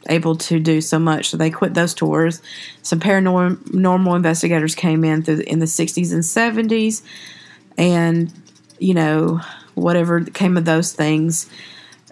[0.10, 1.30] able to do so much.
[1.30, 2.42] So they quit those tours.
[2.82, 6.22] Some paranormal investigators came in through the, in the 60s and
[6.70, 7.02] 70s,
[7.78, 8.32] and
[8.80, 9.42] you know
[9.76, 11.50] whatever came of those things.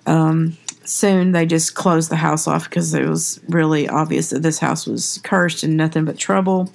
[0.06, 4.60] Um, soon they just closed the house off because it was really obvious that this
[4.60, 6.72] house was cursed and nothing but trouble.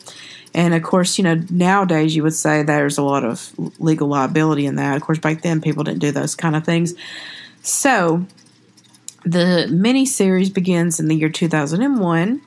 [0.57, 4.65] And of course, you know, nowadays you would say there's a lot of legal liability
[4.65, 4.97] in that.
[4.97, 6.95] Of course, back then people didn't do those kind of things.
[7.61, 8.25] So
[9.23, 12.41] the mini series begins in the year 2001,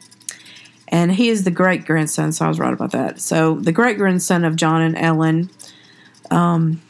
[0.88, 2.32] and he is the great grandson.
[2.32, 3.20] So I was right about that.
[3.20, 5.52] So the great grandson of John and Ellen
[6.32, 6.82] um,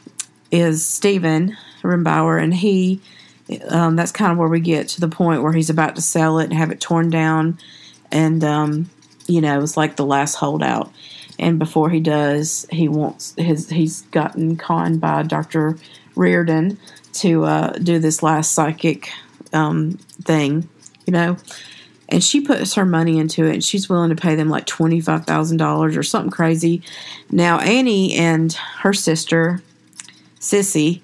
[0.50, 3.02] is Stephen Rimbauer, and he
[3.68, 6.38] um, that's kind of where we get to the point where he's about to sell
[6.38, 7.58] it and have it torn down,
[8.10, 8.88] and um,
[9.30, 10.92] you know it's like the last holdout.
[11.38, 15.78] And before he does, he wants his he's gotten conned by Doctor
[16.14, 16.78] Reardon
[17.14, 19.10] to uh, do this last psychic
[19.52, 20.68] um, thing,
[21.06, 21.36] you know.
[22.10, 25.00] And she puts her money into it, and she's willing to pay them like twenty
[25.00, 26.82] five thousand dollars or something crazy.
[27.30, 29.62] Now Annie and her sister,
[30.40, 31.00] Sissy,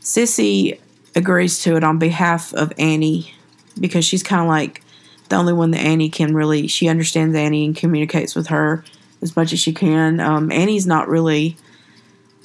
[0.00, 0.78] Sissy
[1.16, 3.34] agrees to it on behalf of Annie
[3.80, 4.82] because she's kind of like
[5.30, 6.66] the only one that Annie can really.
[6.66, 8.84] She understands Annie and communicates with her
[9.22, 10.20] as much as she can.
[10.20, 11.56] Um, Annie's not really.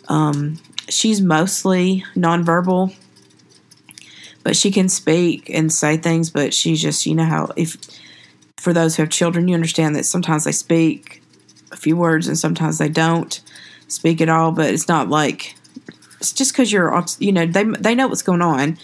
[0.08, 0.58] Um,
[0.88, 2.96] she's mostly nonverbal
[4.46, 7.78] but she can speak and say things, but she's just, you know, how if
[8.58, 11.24] for those who have children, you understand that sometimes they speak
[11.72, 13.42] a few words and sometimes they don't
[13.88, 15.56] speak at all, but it's not like
[16.20, 18.78] it's just because you're, you know, they, they know what's going on.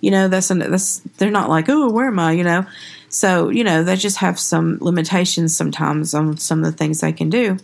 [0.00, 2.64] You know, that's, an, that's, they're not like, oh, where am I, you know?
[3.08, 7.12] So, you know, they just have some limitations sometimes on some of the things they
[7.12, 7.58] can do.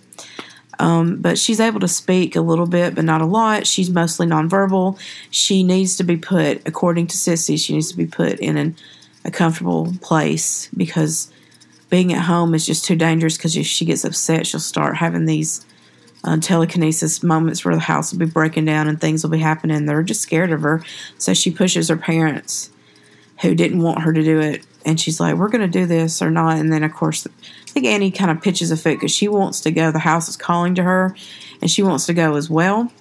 [0.79, 3.67] Um, but she's able to speak a little bit, but not a lot.
[3.67, 4.99] She's mostly nonverbal.
[5.31, 8.77] She needs to be put, according to Sissy, she needs to be put in an,
[9.25, 11.33] a comfortable place because
[11.91, 13.37] being at home is just too dangerous.
[13.37, 15.65] Because if she gets upset, she'll start having these
[16.25, 19.87] uh, telekinesis moments where the house will be breaking down and things will be happening.
[19.87, 20.83] They're just scared of her.
[21.19, 22.71] So she pushes her parents,
[23.43, 26.23] who didn't want her to do it, and she's like, "We're going to do this
[26.23, 29.15] or not." And then, of course, I think Annie kind of pitches a fit because
[29.15, 29.91] she wants to go.
[29.91, 31.17] The house is calling to her,
[31.61, 32.93] and she wants to go as well.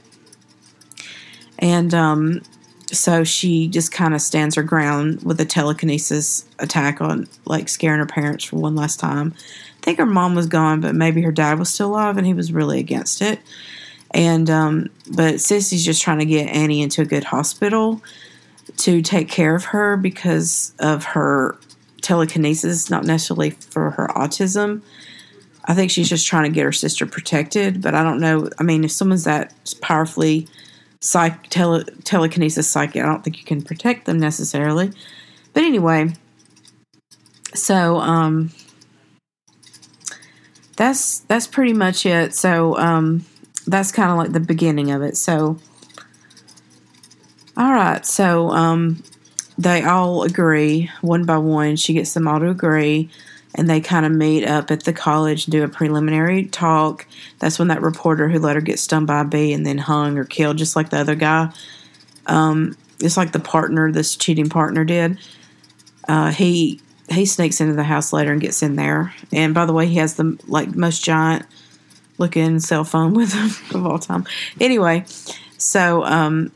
[1.59, 2.41] And um,
[2.87, 7.99] so she just kind of stands her ground with a telekinesis attack on, like, scaring
[7.99, 9.33] her parents for one last time.
[9.37, 12.33] I think her mom was gone, but maybe her dad was still alive, and he
[12.33, 13.39] was really against it.
[14.11, 18.01] And um, but Sissy's just trying to get Annie into a good hospital
[18.77, 21.57] to take care of her because of her
[22.03, 24.83] telekinesis, not necessarily for her autism.
[25.65, 28.49] I think she's just trying to get her sister protected, but I don't know.
[28.59, 30.47] I mean, if someone's that powerfully
[30.99, 34.91] psych, tele, telekinesis psychic, I don't think you can protect them necessarily.
[35.53, 36.13] But anyway,
[37.53, 38.51] so um,
[40.75, 42.33] that's that's pretty much it.
[42.35, 43.25] So um,
[43.65, 45.15] that's kind of like the beginning of it.
[45.15, 45.57] So
[47.55, 49.03] all right, so um,
[49.57, 51.75] they all agree one by one.
[51.75, 53.09] She gets them all to agree
[53.55, 57.05] and they kind of meet up at the college do a preliminary talk.
[57.39, 60.17] That's when that reporter who let her get stung by a bee and then hung
[60.17, 61.51] or killed, just like the other guy.
[62.25, 65.19] Um, it's like the partner, this cheating partner did.
[66.07, 69.13] Uh, he he sneaks into the house later and gets in there.
[69.31, 71.45] And by the way, he has the like most giant
[72.17, 74.25] looking cell phone with him of all time.
[74.59, 75.05] Anyway,
[75.57, 76.51] so um,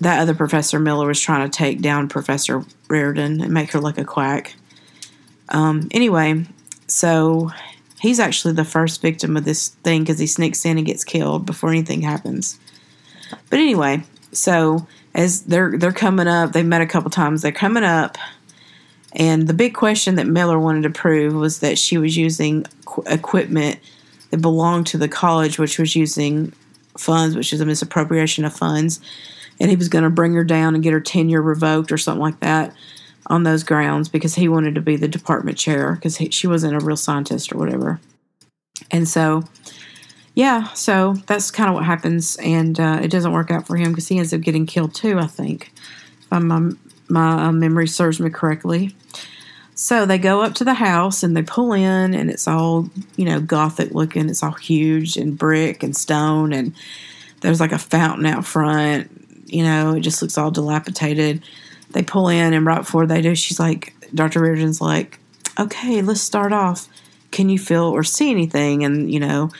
[0.00, 3.98] that other Professor Miller was trying to take down Professor Reardon and make her look
[3.98, 4.54] a quack.
[5.48, 6.44] Um, anyway,
[6.86, 7.50] so
[8.00, 11.46] he's actually the first victim of this thing because he sneaks in and gets killed
[11.46, 12.58] before anything happens.
[13.50, 17.42] But anyway, so as they're they're coming up, they've met a couple times.
[17.42, 18.16] They're coming up,
[19.12, 23.02] and the big question that Miller wanted to prove was that she was using qu-
[23.06, 23.78] equipment
[24.30, 26.52] that belonged to the college, which was using
[26.96, 29.00] funds, which is a misappropriation of funds,
[29.60, 32.22] and he was going to bring her down and get her tenure revoked or something
[32.22, 32.74] like that
[33.26, 36.84] on those grounds because he wanted to be the department chair because she wasn't a
[36.84, 38.00] real scientist or whatever.
[38.90, 39.44] And so,
[40.34, 43.90] yeah, so that's kind of what happens, and uh, it doesn't work out for him
[43.90, 45.18] because he ends up getting killed too.
[45.18, 45.72] I think,
[46.20, 46.70] if my
[47.08, 48.94] my uh, memory serves me correctly.
[49.74, 53.24] So they go up to the house and they pull in, and it's all you
[53.24, 54.28] know gothic looking.
[54.28, 56.74] It's all huge and brick and stone, and
[57.40, 59.10] there's like a fountain out front.
[59.48, 61.42] You know, it just looks all dilapidated
[61.90, 64.40] they pull in, and right before they do, she's like, Dr.
[64.40, 65.18] Reardon's like,
[65.58, 66.88] okay, let's start off.
[67.30, 68.84] Can you feel or see anything?
[68.84, 69.50] And, you know,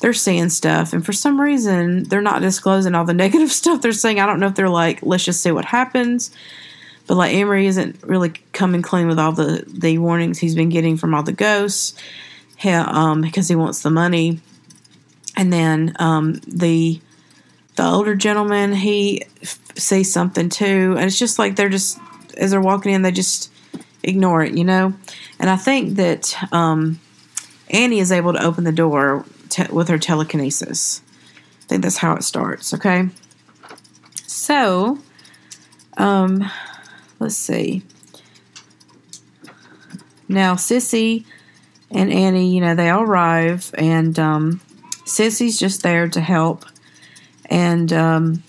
[0.00, 0.92] they're seeing stuff.
[0.92, 4.20] And for some reason, they're not disclosing all the negative stuff they're saying.
[4.20, 6.30] I don't know if they're like, let's just see what happens.
[7.06, 10.96] But like Emery isn't really coming clean with all the, the warnings he's been getting
[10.96, 12.00] from all the ghosts
[12.56, 14.40] he, um, because he wants the money.
[15.36, 17.00] And then um, the
[17.76, 21.98] the older gentleman he f- sees something too and it's just like they're just
[22.36, 23.50] as they're walking in they just
[24.02, 24.92] ignore it you know?
[25.38, 27.00] And i think that um,
[27.70, 31.02] annie is able to open the door te- with her telekinesis.
[31.62, 33.08] I think that's how it starts okay?
[34.26, 34.98] So
[35.96, 36.50] um
[37.20, 37.82] let's see.
[40.28, 41.24] Now sissy
[41.90, 44.60] and annie you know they all arrive and um,
[45.04, 46.64] sissy's just there to help
[47.46, 48.42] and um,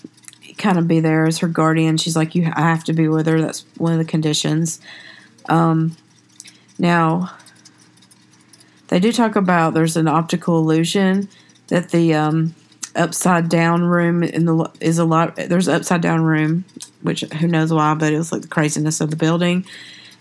[0.58, 1.96] kind of be there as her guardian.
[1.96, 3.40] She's like, "You, I have to be with her.
[3.40, 4.80] That's one of the conditions."
[5.48, 5.96] Um,
[6.78, 7.32] now,
[8.88, 11.28] they do talk about there's an optical illusion
[11.68, 12.54] that the um,
[12.94, 15.36] upside down room in the is a lot.
[15.36, 16.64] There's upside down room,
[17.02, 19.66] which who knows why, but it was like the craziness of the building.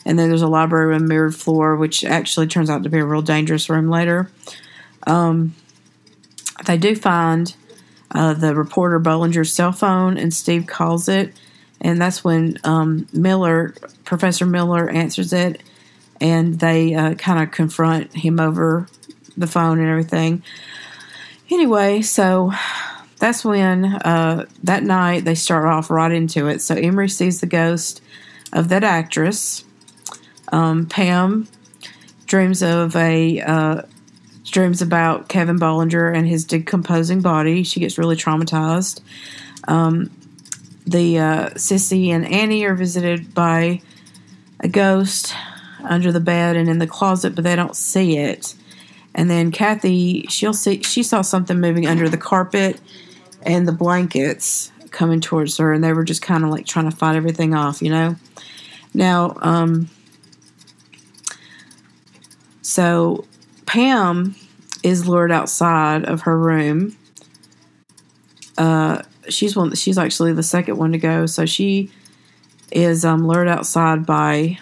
[0.06, 3.00] And then there's a library with a mirrored floor, which actually turns out to be
[3.00, 4.30] a real dangerous room later.
[5.08, 5.56] Um,
[6.66, 7.56] they do find
[8.16, 11.34] uh, the reporter Bollinger's cell phone, and Steve calls it.
[11.82, 15.62] And that's when um, Miller, Professor Miller, answers it,
[16.22, 18.88] and they uh, kind of confront him over
[19.38, 20.42] the phone and everything.
[21.50, 22.52] Anyway, so
[23.20, 26.62] that's when uh, that night they start off right into it.
[26.62, 28.02] So Emery sees the ghost
[28.54, 29.66] of that actress.
[30.52, 31.48] Um, Pam
[32.26, 33.82] dreams of a uh,
[34.52, 37.64] dreams about Kevin Bollinger and his decomposing body.
[37.64, 39.02] She gets really traumatized.
[39.68, 40.12] Um,
[40.86, 43.82] the uh, Sissy and Annie are visited by
[44.60, 45.34] a ghost
[45.84, 48.56] under the bed and in the closet, but they don't see it.
[49.14, 52.80] And then Kathy, she'll see she saw something moving under the carpet
[53.44, 56.96] and the blankets coming towards her, and they were just kind of like trying to
[56.96, 58.16] fight everything off, you know.
[58.94, 59.90] Now, um,
[62.62, 63.26] so
[63.66, 64.36] Pam
[64.84, 66.96] is lured outside of her room.
[68.58, 69.74] Uh, she's one.
[69.76, 71.26] She's actually the second one to go.
[71.26, 71.90] So she
[72.72, 74.60] is um, lured outside by,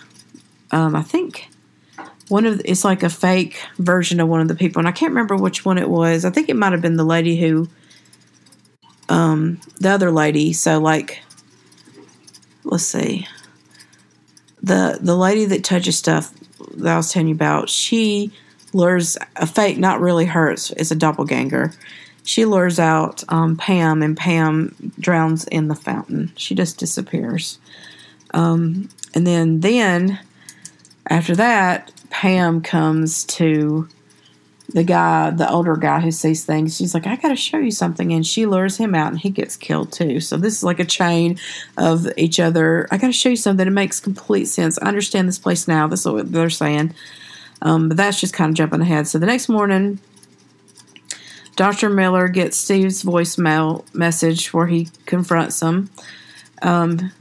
[0.72, 1.50] um, I think,
[2.30, 2.62] one of.
[2.66, 5.66] It's like a fake version of one of the people, and I can't remember which
[5.66, 6.26] one it was.
[6.26, 7.68] I think it might have been the lady who,
[9.10, 10.54] um, the other lady.
[10.54, 11.22] So like,
[12.64, 13.28] let's see.
[14.62, 16.34] The the lady that touches stuff
[16.78, 18.32] that I was telling you about, she
[18.74, 21.72] lures a fake, not really her, it's, it's a doppelganger.
[22.24, 26.32] She lures out um, Pam, and Pam drowns in the fountain.
[26.36, 27.60] She just disappears.
[28.34, 30.20] Um, and then, then
[31.10, 33.88] after that, Pam comes to
[34.70, 36.78] the guy, the older guy who sees things.
[36.78, 38.14] She's like, I got to show you something.
[38.14, 40.20] And she lures him out and he gets killed too.
[40.20, 41.38] So this is like a chain
[41.78, 42.88] of each other.
[42.90, 43.68] I got to show you something.
[43.68, 44.80] It makes complete sense.
[44.80, 45.88] I understand this place now.
[45.88, 46.94] This is what they're saying.
[47.64, 49.08] Um, but that's just kind of jumping ahead.
[49.08, 50.00] So the next morning,
[51.56, 51.90] Dr.
[51.90, 55.90] Miller gets Steve's voicemail message where he confronts him.
[56.62, 57.12] Um,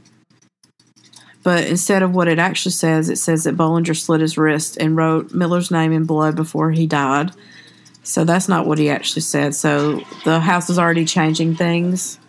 [1.43, 4.95] but instead of what it actually says, it says that Bollinger slit his wrist and
[4.95, 7.31] wrote Miller's name in blood before he died.
[8.03, 9.55] So that's not what he actually said.
[9.55, 12.19] So the house is already changing things.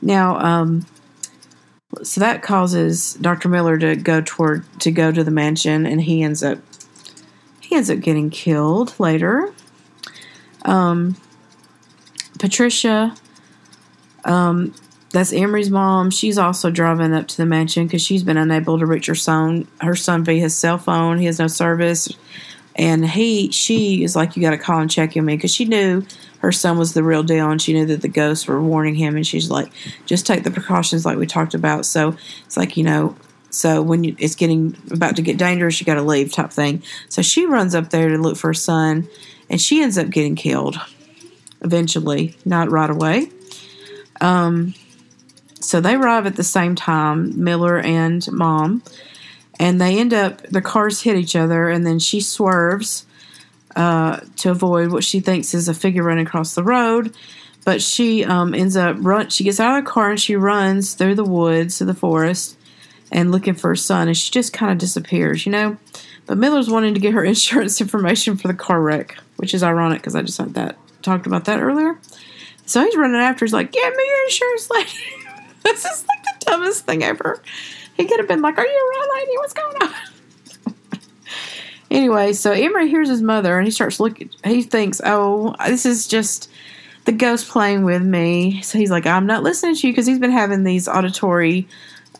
[0.00, 0.86] Now, um,
[2.02, 3.48] so that causes Dr.
[3.48, 6.58] Miller to go toward to go to the mansion, and he ends up
[7.74, 9.52] ends up getting killed later.
[10.64, 11.16] Um,
[12.38, 13.14] Patricia,
[14.24, 14.74] um,
[15.10, 16.10] that's Emery's mom.
[16.10, 19.68] She's also driving up to the mansion because she's been unable to reach her son.
[19.80, 21.18] Her son via his cell phone.
[21.18, 22.08] He has no service,
[22.74, 25.66] and he she is like, "You got to call and check him in," because she
[25.66, 26.04] knew
[26.38, 29.14] her son was the real deal, and she knew that the ghosts were warning him.
[29.14, 29.70] And she's like,
[30.04, 33.14] "Just take the precautions, like we talked about." So it's like you know.
[33.54, 36.82] So when you, it's getting about to get dangerous, you got to leave, type thing.
[37.08, 39.08] So she runs up there to look for her son,
[39.48, 40.76] and she ends up getting killed
[41.62, 43.30] eventually, not right away.
[44.20, 44.74] Um,
[45.60, 48.82] so they arrive at the same time, Miller and mom,
[49.60, 53.06] and they end up, their cars hit each other, and then she swerves
[53.76, 57.14] uh, to avoid what she thinks is a figure running across the road.
[57.64, 59.30] But she um, ends up run.
[59.30, 62.58] She gets out of the car and she runs through the woods to the forest
[63.14, 65.78] and looking for her son, and she just kind of disappears, you know.
[66.26, 70.02] But Miller's wanting to get her insurance information for the car wreck, which is ironic
[70.02, 71.98] because I just had that talked about that earlier.
[72.66, 73.44] So he's running after.
[73.44, 74.90] He's like, "Get me your insurance lady."
[75.62, 77.40] this is like the dumbest thing ever.
[77.96, 79.38] He could have been like, "Are you a right lady?
[79.38, 81.00] What's going on?"
[81.90, 84.30] anyway, so Emery hears his mother and he starts looking.
[84.44, 86.50] He thinks, "Oh, this is just."
[87.04, 88.62] The ghost playing with me.
[88.62, 91.68] So he's like, I'm not listening to you because he's been having these auditory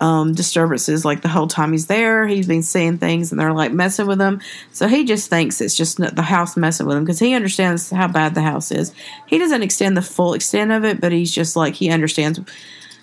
[0.01, 2.27] um, disturbances like the whole time he's there.
[2.27, 4.41] He's been seeing things and they're like messing with him.
[4.73, 8.09] So he just thinks it's just the house messing with him because he understands how
[8.09, 8.93] bad the house is.
[9.27, 12.41] He doesn't extend the full extent of it, but he's just like, he understands.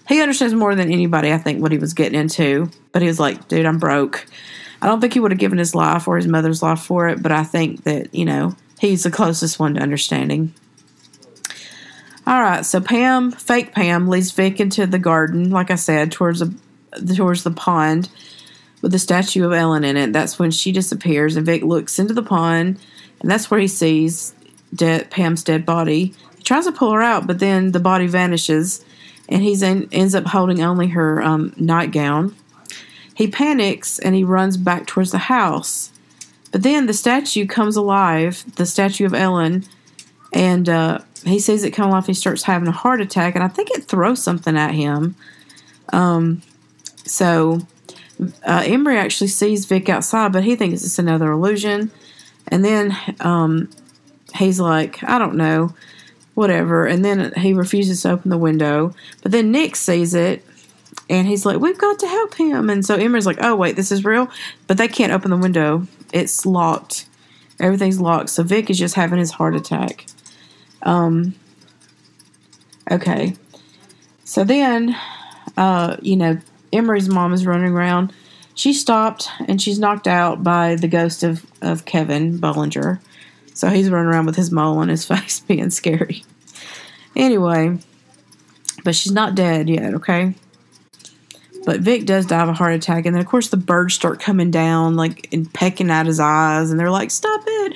[0.07, 2.69] He understands more than anybody, I think, what he was getting into.
[2.91, 4.25] But he was like, dude, I'm broke.
[4.81, 7.21] I don't think he would have given his life or his mother's life for it,
[7.21, 10.53] but I think that, you know, he's the closest one to understanding.
[12.25, 16.41] All right, so Pam, fake Pam, leads Vic into the garden, like I said, towards
[16.41, 16.51] a
[17.15, 18.09] towards the pond
[18.81, 20.13] with the statue of Ellen in it.
[20.13, 22.79] That's when she disappears, and Vic looks into the pond,
[23.19, 24.33] and that's where he sees
[24.73, 26.13] dead, Pam's dead body.
[26.37, 28.83] He tries to pull her out, but then the body vanishes,
[29.29, 29.55] and he
[29.91, 32.35] ends up holding only her um, nightgown.
[33.13, 35.91] He panics and he runs back towards the house,
[36.51, 39.63] but then the statue comes alive, the statue of Ellen,
[40.33, 42.07] and uh, he sees it come alive.
[42.07, 45.15] He starts having a heart attack, and I think it throws something at him.
[45.93, 46.41] Um,
[47.05, 47.59] so
[48.45, 51.91] uh, actually sees Vic outside, but he thinks it's another illusion.
[52.47, 53.69] And then um,
[54.35, 55.73] he's like, I don't know,
[56.33, 56.85] whatever.
[56.85, 58.93] And then he refuses to open the window.
[59.21, 60.45] But then Nick sees it
[61.09, 62.69] and he's like, We've got to help him.
[62.69, 64.29] And so Emery's like, Oh, wait, this is real?
[64.67, 67.07] But they can't open the window, it's locked.
[67.59, 68.29] Everything's locked.
[68.29, 70.07] So Vic is just having his heart attack.
[70.81, 71.35] Um,
[72.89, 73.35] okay.
[74.23, 74.95] So then,
[75.57, 76.39] uh, you know,
[76.73, 78.13] Emery's mom is running around.
[78.53, 82.99] She stopped and she's knocked out by the ghost of, of Kevin Bollinger.
[83.53, 86.23] So he's running around with his mole on his face, being scary.
[87.15, 87.77] Anyway,
[88.83, 90.33] but she's not dead yet, okay?
[91.65, 94.19] But Vic does die of a heart attack, and then of course the birds start
[94.19, 97.71] coming down, like and pecking at his eyes, and they're like, "Stop it!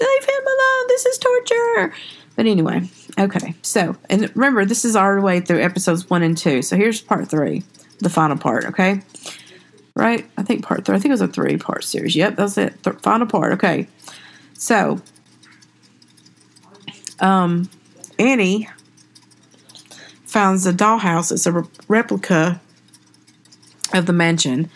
[0.00, 0.88] Leave him alone!
[0.88, 1.92] This is torture!"
[2.34, 2.88] But anyway,
[3.18, 3.54] okay.
[3.60, 6.62] So, and remember, this is our way through episodes one and two.
[6.62, 7.62] So here's part three
[8.00, 9.00] the final part, okay?
[9.94, 10.26] Right?
[10.36, 10.94] I think part three.
[10.94, 12.14] I think it was a three part series.
[12.14, 12.82] Yep, that's it.
[12.82, 13.54] Th- final part.
[13.54, 13.88] Okay.
[14.54, 15.00] So,
[17.20, 17.70] um,
[18.18, 18.68] Annie
[20.24, 21.32] finds a dollhouse.
[21.32, 22.60] It's a re- replica
[23.94, 24.70] of the mansion.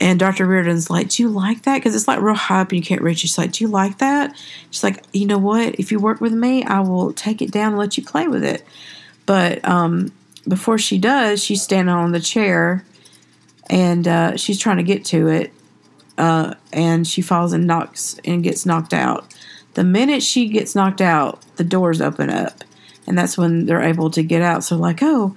[0.00, 0.46] And Dr.
[0.46, 1.78] Reardon's like, Do you like that?
[1.78, 3.18] Because it's like real high up and you can't reach.
[3.18, 4.36] She's like, Do you like that?
[4.70, 5.76] She's like, You know what?
[5.76, 8.44] If you work with me, I will take it down and let you play with
[8.44, 8.64] it.
[9.26, 10.12] But um,
[10.46, 12.84] before she does, she's standing on the chair
[13.68, 15.52] and uh, she's trying to get to it.
[16.16, 19.34] Uh, and she falls and knocks and gets knocked out.
[19.74, 22.62] The minute she gets knocked out, the doors open up,
[23.06, 24.62] and that's when they're able to get out.
[24.62, 25.34] So, like, oh,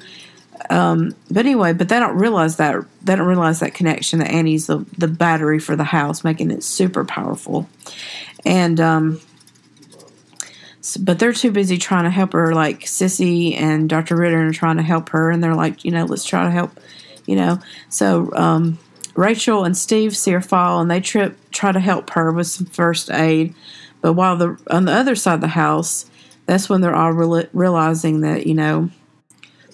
[0.69, 4.67] um, but anyway, but they don't realize that they don't realize that connection that Annie's
[4.67, 7.67] the the battery for the house, making it super powerful.
[8.45, 9.19] And um,
[10.95, 12.53] but they're too busy trying to help her.
[12.53, 14.15] Like Sissy and Dr.
[14.15, 16.79] Ritter are trying to help her, and they're like, you know, let's try to help,
[17.25, 17.59] you know.
[17.89, 18.77] So um,
[19.15, 22.67] Rachel and Steve see her fall, and they trip try to help her with some
[22.67, 23.55] first aid.
[24.01, 26.05] But while the on the other side of the house,
[26.45, 28.89] that's when they're all realizing that you know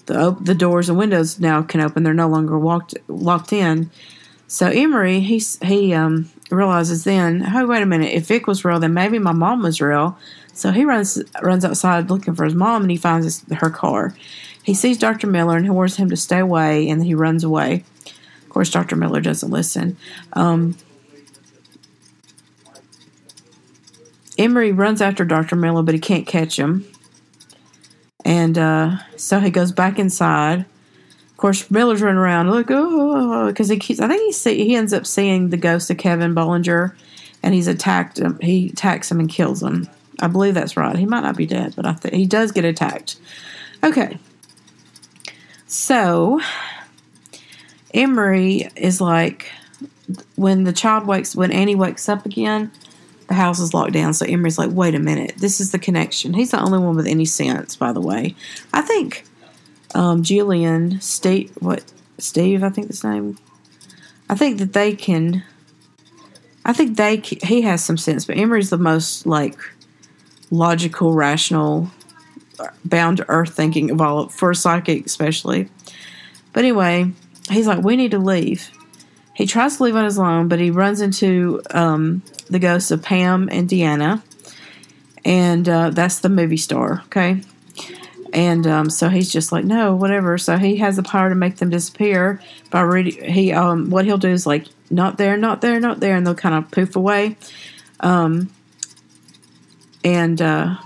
[0.06, 2.02] the op- the doors and windows now can open.
[2.02, 3.90] They're no longer walked locked in.
[4.46, 8.80] So Emery he he um, realizes then, oh wait a minute, if Vic was real,
[8.80, 10.18] then maybe my mom was real.
[10.54, 14.14] So he runs runs outside looking for his mom, and he finds his, her car.
[14.62, 15.26] He sees Dr.
[15.26, 17.84] Miller and he warns him to stay away, and he runs away.
[18.06, 18.96] Of course, Dr.
[18.96, 19.96] Miller doesn't listen.
[20.32, 20.76] Um,
[24.38, 25.56] Emery runs after Dr.
[25.56, 26.86] Miller, but he can't catch him.
[28.24, 30.60] And uh, so he goes back inside.
[31.30, 34.00] Of course, Miller's running around, look, oh, because he keeps.
[34.00, 36.94] I think he see, he ends up seeing the ghost of Kevin Bollinger,
[37.42, 38.38] and he's attacked him.
[38.40, 39.88] He attacks him and kills him.
[40.20, 40.96] I believe that's right.
[40.96, 43.16] He might not be dead, but I think he does get attacked.
[43.82, 44.18] Okay,
[45.66, 46.40] so
[47.92, 49.50] Emery is like
[50.36, 52.70] when the child wakes, when Annie wakes up again,
[53.28, 54.14] the house is locked down.
[54.14, 56.34] So Emery's like, wait a minute, this is the connection.
[56.34, 58.34] He's the only one with any sense, by the way.
[58.72, 59.24] I think
[59.94, 61.84] um, Julian, Steve, what,
[62.18, 63.38] Steve, I think his name.
[64.28, 65.42] I think that they can.
[66.64, 69.58] I think they he has some sense, but Emery's the most like
[70.50, 71.90] logical, rational,
[72.84, 75.68] bound to earth thinking of all for a psychic, especially.
[76.52, 77.10] But anyway,
[77.50, 78.70] he's like, we need to leave.
[79.34, 83.02] He tries to leave on his own, but he runs into um, the ghosts of
[83.02, 84.22] Pam and Deanna,
[85.24, 87.02] and uh, that's the movie star.
[87.06, 87.40] Okay,
[88.32, 90.38] and um, so he's just like, no, whatever.
[90.38, 92.40] So he has the power to make them disappear
[92.70, 93.24] by reading.
[93.32, 96.36] He um, what he'll do is like, not there, not there, not there, and they'll
[96.36, 97.36] kind of poof away.
[97.98, 98.50] Um,
[100.04, 100.76] and uh,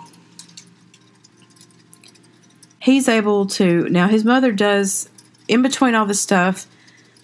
[2.80, 4.08] he's able to now.
[4.08, 5.10] His mother does
[5.48, 6.66] in between all this stuff.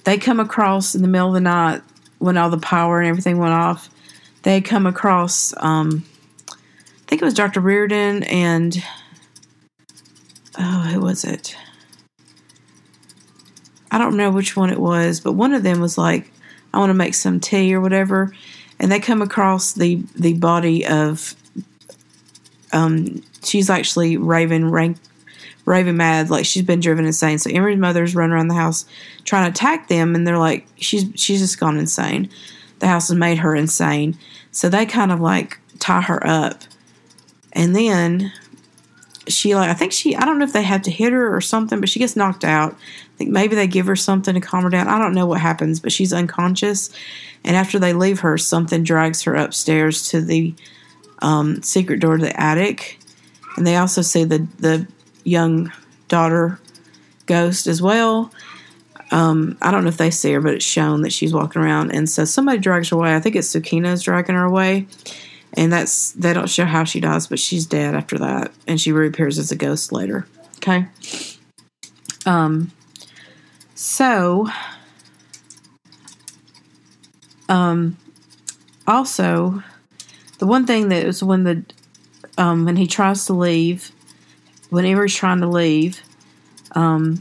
[0.03, 1.81] They come across in the middle of the night
[2.19, 3.89] when all the power and everything went off.
[4.43, 5.55] They come across.
[5.57, 6.05] Um,
[6.51, 7.61] I think it was Dr.
[7.61, 8.77] Reardon and
[10.59, 11.57] oh, who was it?
[13.91, 16.31] I don't know which one it was, but one of them was like,
[16.73, 18.35] I want to make some tea or whatever.
[18.81, 21.37] And they come across the, the body of,
[22.75, 24.99] um, she's actually Raven rank,
[25.65, 27.39] Raven mad, like she's been driven insane.
[27.39, 28.85] So Emery's mother's run around the house
[29.25, 32.29] trying to attack them, and they're like, she's she's just gone insane.
[32.81, 34.19] The house has made her insane.
[34.51, 36.63] So they kind of like tie her up,
[37.53, 38.33] and then
[39.29, 41.41] she like I think she I don't know if they have to hit her or
[41.41, 42.73] something, but she gets knocked out.
[42.73, 44.89] I think maybe they give her something to calm her down.
[44.89, 46.91] I don't know what happens, but she's unconscious.
[47.45, 50.55] And after they leave her, something drags her upstairs to the
[51.25, 52.99] um, secret door to the attic.
[53.57, 54.87] And they also see the the
[55.25, 55.73] young
[56.09, 56.61] daughter
[57.27, 58.33] ghost as well.
[59.11, 61.93] Um, I don't know if they see her, but it's shown that she's walking around.
[61.93, 63.15] And so somebody drags her away.
[63.15, 64.87] I think it's Sukeena's dragging her away
[65.57, 68.93] and that's they don't show how she dies, but she's dead after that, and she
[68.93, 70.27] reappears as a ghost later.
[70.57, 70.87] Okay.
[72.27, 72.73] Um.
[73.75, 74.49] So.
[77.49, 77.97] Um.
[78.87, 79.63] Also,
[80.45, 81.65] the one thing that was when the
[82.37, 83.91] um when he tries to leave,
[84.69, 86.03] whenever he's trying to leave,
[86.73, 87.19] um,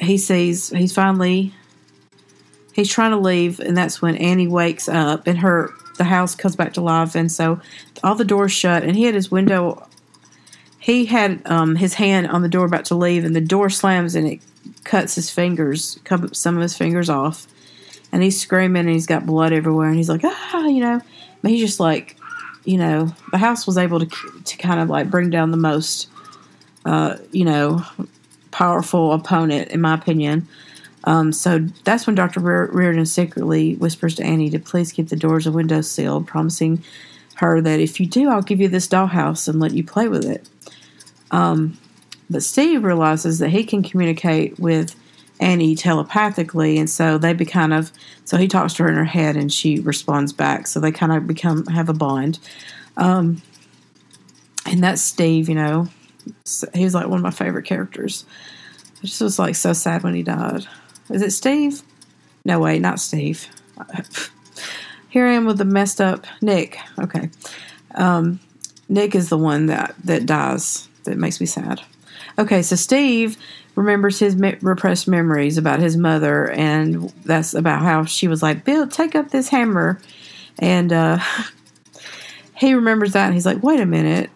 [0.00, 1.52] he sees he's finally
[2.72, 6.56] he's trying to leave, and that's when Annie wakes up, and her the house comes
[6.56, 7.60] back to life, and so
[8.02, 9.86] all the doors shut, and he had his window.
[10.78, 14.14] He had um, his hand on the door about to leave, and the door slams,
[14.14, 14.40] and it
[14.84, 17.46] cuts his fingers, cut some of his fingers off,
[18.10, 21.02] and he's screaming, and he's got blood everywhere, and he's like, ah, you know,
[21.42, 22.17] but he's just like,
[22.68, 24.06] you know, the house was able to
[24.44, 26.06] to kind of like bring down the most,
[26.84, 27.82] uh, you know,
[28.50, 30.46] powerful opponent, in my opinion.
[31.04, 32.40] Um, so that's when Dr.
[32.40, 36.84] Reardon secretly whispers to Annie to please keep the doors and windows sealed, promising
[37.36, 40.26] her that if you do, I'll give you this dollhouse and let you play with
[40.26, 40.46] it.
[41.30, 41.78] Um,
[42.28, 44.94] but Steve realizes that he can communicate with
[45.40, 47.92] Annie telepathically, and so they be kind of
[48.24, 50.66] so he talks to her in her head, and she responds back.
[50.66, 52.38] So they kind of become have a bond.
[52.96, 53.42] Um,
[54.66, 55.48] and that's Steve.
[55.48, 55.88] You know,
[56.74, 58.24] he was like one of my favorite characters.
[59.02, 60.66] It just was like so sad when he died.
[61.10, 61.82] Is it Steve?
[62.44, 63.48] No, wait, not Steve.
[65.08, 66.78] Here I am with the messed up Nick.
[66.98, 67.30] Okay.
[67.94, 68.40] Um,
[68.88, 70.88] Nick is the one that, that dies.
[71.04, 71.80] That makes me sad.
[72.38, 73.36] Okay, so Steve
[73.78, 78.64] remembers his me- repressed memories about his mother, and that's about how she was like,
[78.64, 80.00] Bill, take up this hammer.
[80.58, 81.20] And uh,
[82.56, 84.30] he remembers that, and he's like, wait a minute.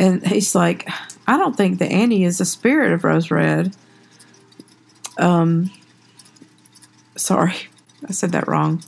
[0.00, 0.88] And he's like,
[1.28, 3.76] I don't think that Annie is the spirit of Rose Red.
[5.16, 5.70] Um,
[7.16, 7.54] sorry,
[8.08, 8.82] I said that wrong.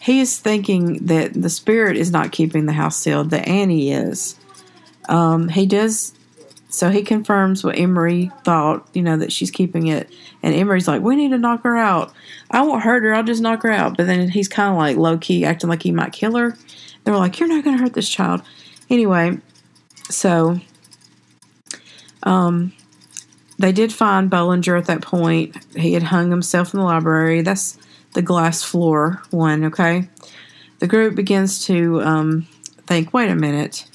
[0.00, 4.36] He is thinking that the spirit is not keeping the house sealed, that Annie is.
[5.08, 6.17] Um, he does
[6.68, 10.12] so he confirms what Emery thought, you know, that she's keeping it.
[10.42, 12.12] And Emery's like, we need to knock her out.
[12.50, 13.14] I won't hurt her.
[13.14, 13.96] I'll just knock her out.
[13.96, 16.56] But then he's kind of like low key acting like he might kill her.
[17.04, 18.42] They're like, you're not going to hurt this child.
[18.90, 19.38] Anyway,
[20.10, 20.60] so
[22.24, 22.72] um,
[23.58, 25.56] they did find Bollinger at that point.
[25.74, 27.40] He had hung himself in the library.
[27.40, 27.78] That's
[28.12, 30.08] the glass floor one, okay?
[30.80, 32.46] The group begins to um,
[32.86, 33.87] think, wait a minute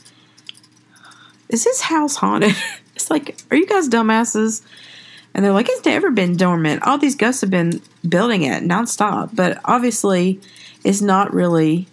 [1.50, 2.56] is this house haunted?
[2.96, 4.64] it's like, are you guys dumbasses?
[5.34, 6.84] And they're like, it's never been dormant.
[6.84, 9.36] All these ghosts have been building it nonstop.
[9.36, 10.40] But obviously,
[10.84, 11.88] it's not really.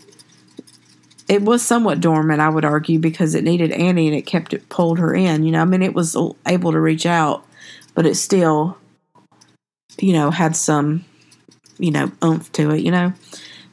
[1.27, 4.69] It was somewhat dormant, I would argue, because it needed Annie and it kept it
[4.69, 5.45] pulled her in.
[5.45, 7.47] You know, I mean, it was able to reach out,
[7.95, 8.77] but it still,
[9.99, 11.05] you know, had some,
[11.79, 13.13] you know, oomph to it, you know.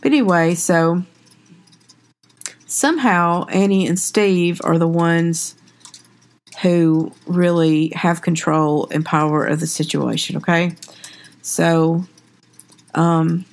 [0.02, 1.02] But anyway, so
[2.68, 5.56] somehow Annie and Steve are the ones
[6.62, 10.76] who really have control and power of the situation, okay?
[11.42, 12.06] So,
[12.96, 13.46] um,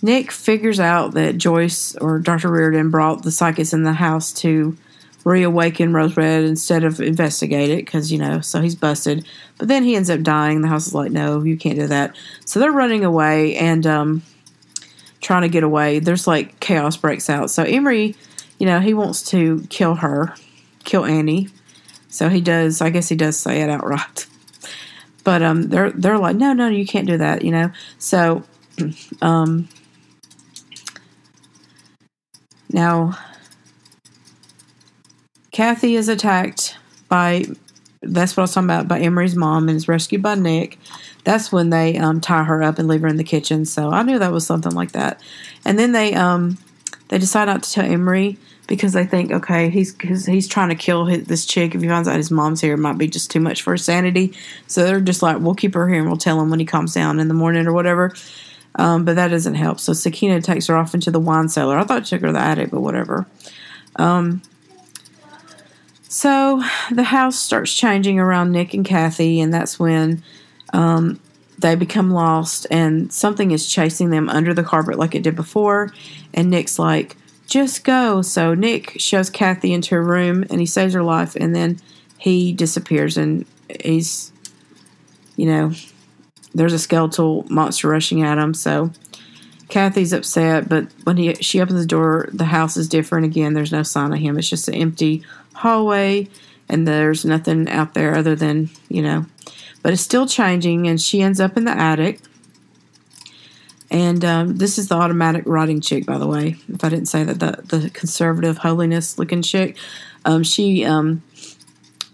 [0.00, 2.50] Nick figures out that Joyce or Dr.
[2.50, 4.76] Reardon brought the psychics in the house to
[5.24, 9.26] reawaken Rose Red instead of investigate it because, you know, so he's busted.
[9.58, 10.60] But then he ends up dying.
[10.60, 12.14] The house is like, no, you can't do that.
[12.44, 14.22] So they're running away and um,
[15.20, 15.98] trying to get away.
[15.98, 17.50] There's like chaos breaks out.
[17.50, 18.14] So Emery,
[18.58, 20.34] you know, he wants to kill her,
[20.84, 21.48] kill Annie.
[22.14, 22.80] So he does.
[22.80, 24.26] I guess he does say it outright.
[25.24, 27.42] But um, they're they're like, no, no, you can't do that.
[27.42, 27.72] You know.
[27.98, 28.44] So,
[29.22, 29.68] um,
[32.70, 33.18] now
[35.50, 37.46] Kathy is attacked by.
[38.00, 40.78] That's what I was talking about by Emery's mom and is rescued by Nick.
[41.24, 43.64] That's when they um, tie her up and leave her in the kitchen.
[43.64, 45.20] So I knew that was something like that.
[45.64, 46.58] And then they um,
[47.08, 51.06] they decide not to tell Emery because they think, okay, he's he's, trying to kill
[51.06, 51.74] his, this chick.
[51.74, 53.84] If he finds out his mom's here, it might be just too much for his
[53.84, 54.32] sanity.
[54.66, 56.94] So they're just like, we'll keep her here and we'll tell him when he calms
[56.94, 58.14] down in the morning or whatever.
[58.76, 59.80] Um, but that doesn't help.
[59.80, 61.78] So Sukeena takes her off into the wine cellar.
[61.78, 63.26] I thought she took her to the attic, but whatever.
[63.96, 64.42] Um,
[66.02, 70.22] so the house starts changing around Nick and Kathy, and that's when
[70.72, 71.20] um,
[71.58, 75.92] they become lost, and something is chasing them under the carpet like it did before.
[76.32, 77.16] And Nick's like,
[77.46, 78.22] just go.
[78.22, 81.78] So Nick shows Kathy into a room and he saves her life, and then
[82.18, 83.44] he disappears, and
[83.82, 84.32] he's,
[85.36, 85.72] you know,
[86.54, 88.54] there's a skeletal monster rushing at him.
[88.54, 88.92] So
[89.68, 93.54] Kathy's upset, but when he she opens the door, the house is different again.
[93.54, 94.38] There's no sign of him.
[94.38, 95.22] It's just an empty
[95.54, 96.28] hallway,
[96.68, 99.26] and there's nothing out there other than you know.
[99.82, 102.20] But it's still changing, and she ends up in the attic
[103.90, 106.56] and um, this is the automatic writing chick, by the way.
[106.68, 109.76] If I didn't say that, the the conservative holiness looking chick,
[110.24, 111.22] um, she um,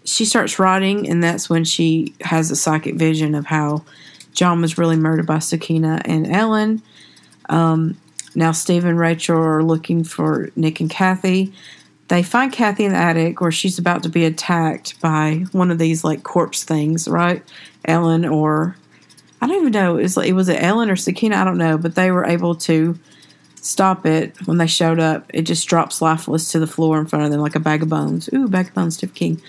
[0.03, 3.83] she starts writing, and that's when she has a psychic vision of how
[4.33, 6.81] John was really murdered by Sukeena and Ellen.
[7.49, 7.97] Um,
[8.35, 11.53] now Steve and Rachel are looking for Nick and Kathy.
[12.07, 15.77] They find Kathy in the attic where she's about to be attacked by one of
[15.77, 17.41] these like corpse things, right?
[17.85, 18.75] Ellen or
[19.41, 19.97] I don't even know.
[19.97, 21.33] It was, it was it Ellen or Sukeena?
[21.33, 22.97] I don't know, but they were able to
[23.55, 25.25] stop it when they showed up.
[25.33, 27.89] It just drops lifeless to the floor in front of them like a bag of
[27.89, 28.29] bones.
[28.33, 29.41] Ooh, bag of bones, Stephen King.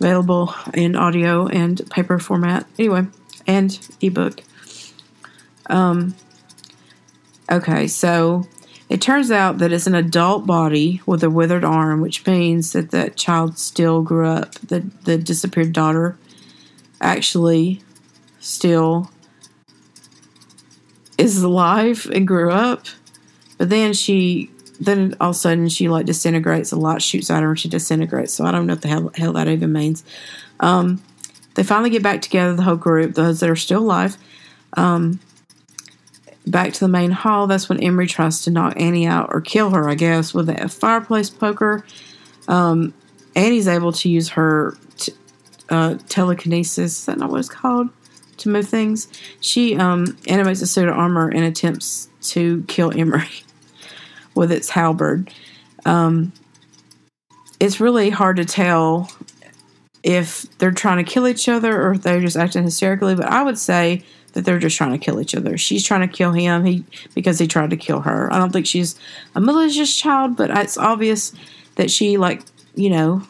[0.00, 2.66] Available in audio and paper format.
[2.78, 3.06] Anyway,
[3.46, 4.42] and ebook.
[5.66, 6.16] Um.
[7.50, 8.46] Okay, so
[8.88, 12.90] it turns out that it's an adult body with a withered arm, which means that
[12.90, 14.54] that child still grew up.
[14.54, 16.16] The the disappeared daughter
[17.00, 17.82] actually
[18.40, 19.10] still
[21.18, 22.86] is alive and grew up,
[23.58, 24.50] but then she
[24.80, 26.72] then all of a sudden she like disintegrates.
[26.72, 28.32] A light shoots at her and she disintegrates.
[28.32, 30.04] So I don't know what the hell, hell that even means.
[30.60, 31.02] Um,
[31.54, 34.16] they finally get back together, the whole group, those that are still alive.
[34.74, 35.18] Um,
[36.46, 37.48] back to the main hall.
[37.48, 40.68] That's when Emery tries to knock Annie out or kill her, I guess, with a
[40.68, 41.84] fireplace poker.
[42.46, 42.94] Um,
[43.34, 45.12] Annie's able to use her t-
[45.68, 47.00] uh, telekinesis.
[47.00, 47.88] Is that not what it's called?
[48.38, 49.08] To move things.
[49.40, 53.28] She um, animates a suit of armor and attempts to kill Emery
[54.34, 55.32] with its halberd.
[55.84, 56.32] Um,
[57.60, 59.10] it's really hard to tell
[60.02, 63.42] if they're trying to kill each other or if they're just acting hysterically, but I
[63.42, 65.58] would say that they're just trying to kill each other.
[65.58, 66.84] She's trying to kill him he
[67.14, 68.32] because he tried to kill her.
[68.32, 68.98] I don't think she's
[69.34, 71.32] a malicious child, but it's obvious
[71.76, 72.42] that she like,
[72.74, 73.22] you know,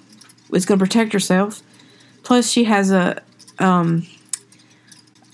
[0.53, 1.63] is going to protect herself.
[2.23, 3.23] Plus she has a
[3.59, 4.07] um,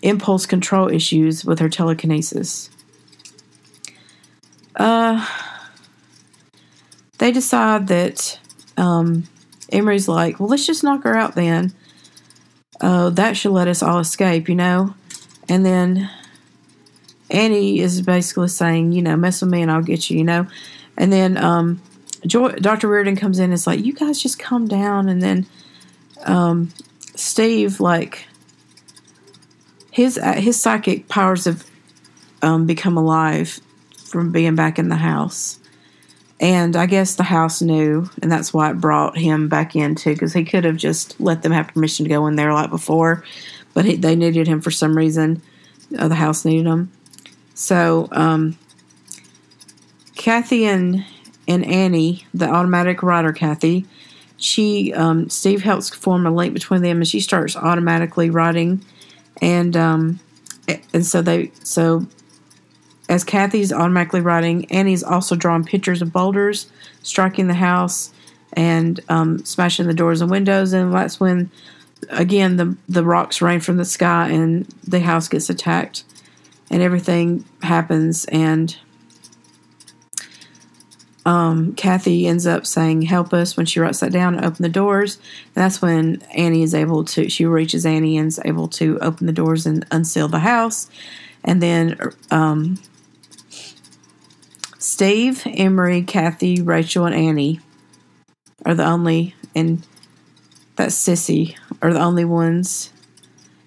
[0.05, 2.71] impulse control issues with her telekinesis.
[4.77, 5.27] Uh,
[7.19, 8.39] they decide that
[8.77, 9.25] um,
[9.73, 11.73] Emery's like, well, let's just knock her out then.
[12.81, 14.95] Uh, that should let us all escape, you know?
[15.49, 16.11] And then
[17.31, 20.47] Annie is basically saying, you know, mess with me and I'll get you, you know?
[20.99, 21.81] And then um,
[22.27, 22.89] Joy, Dr.
[22.89, 25.09] Reardon comes in and is like, you guys just calm down.
[25.09, 25.47] And then
[26.25, 26.71] um,
[27.15, 28.27] Steve, like,
[29.95, 31.65] his uh, his psychic powers have
[32.43, 33.61] um, become alive
[33.97, 35.61] from being back in the house.
[36.41, 40.15] And I guess the house knew, and that's why it brought him back in too,
[40.15, 43.23] because he could have just let them have permission to go in there like before,
[43.73, 45.41] but he, they needed him for some reason.
[45.97, 46.91] Uh, the house needed him.
[47.55, 48.59] So, um,
[50.17, 51.05] Kathy and
[51.47, 53.87] and Annie, the automatic writer, Kathy,
[54.39, 58.85] she um, Steve helps form a link between them, and she starts automatically writing,
[59.41, 60.21] and um,
[60.93, 62.07] and so they so
[63.09, 66.71] as Kathy's automatically writing, Annie's also drawing pictures of boulders
[67.03, 68.13] striking the house
[68.55, 71.51] and um, smashing the doors and windows, and that's when
[72.11, 76.05] again the the rocks rain from the sky and the house gets attacked
[76.71, 78.25] and everything happens.
[78.27, 78.77] And
[81.27, 84.69] um, Kathy ends up saying, "Help us!" when she writes that down and open the
[84.69, 85.17] doors.
[85.55, 87.29] And that's when Annie is able to.
[87.31, 90.91] She reaches Annie and is able to open the doors and unseal the house.
[91.43, 91.99] And then
[92.31, 92.79] um,
[94.79, 97.61] Steve, Emery, Kathy, Rachel, and Annie
[98.67, 99.87] are the only, and
[100.77, 102.91] that Cissy are the only ones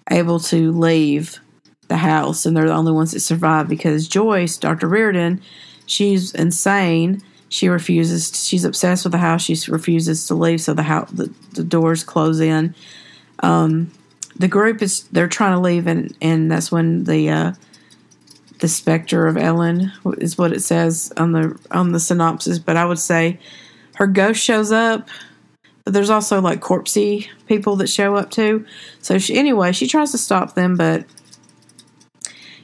[0.09, 1.39] able to leave
[1.88, 4.88] the house, and they're the only ones that survive because Joyce, Dr.
[4.88, 5.41] Reardon,
[5.85, 7.23] she's insane.
[7.49, 8.45] She refuses.
[8.45, 9.41] She's obsessed with the house.
[9.41, 12.76] She refuses to leave, so the house, the, the doors close in.
[13.40, 13.91] Um,
[14.36, 17.53] the group is they're trying to leave, and and that's when the uh,
[18.60, 22.60] the specter of Ellen is what it says on the on the synopsis.
[22.60, 23.40] But I would say
[23.95, 25.07] her ghost shows up.
[25.84, 28.65] But there's also like corpsey people that show up too.
[29.02, 31.06] So she, anyway, she tries to stop them, but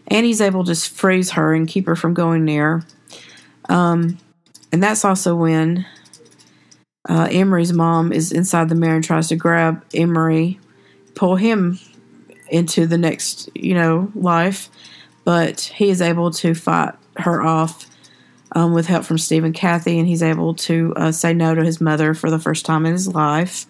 [0.08, 2.84] Annie's able to freeze her and keep her from going near.
[3.70, 4.18] Um,
[4.74, 5.86] and that's also when
[7.08, 10.60] uh, Emery's mom is inside the mirror and tries to grab Emery,
[11.14, 11.78] pull him
[12.50, 14.70] into the next, you know, life.
[15.26, 17.86] But he is able to fight her off
[18.54, 21.64] um, with help from Steve and Kathy, and he's able to uh, say no to
[21.64, 23.68] his mother for the first time in his life.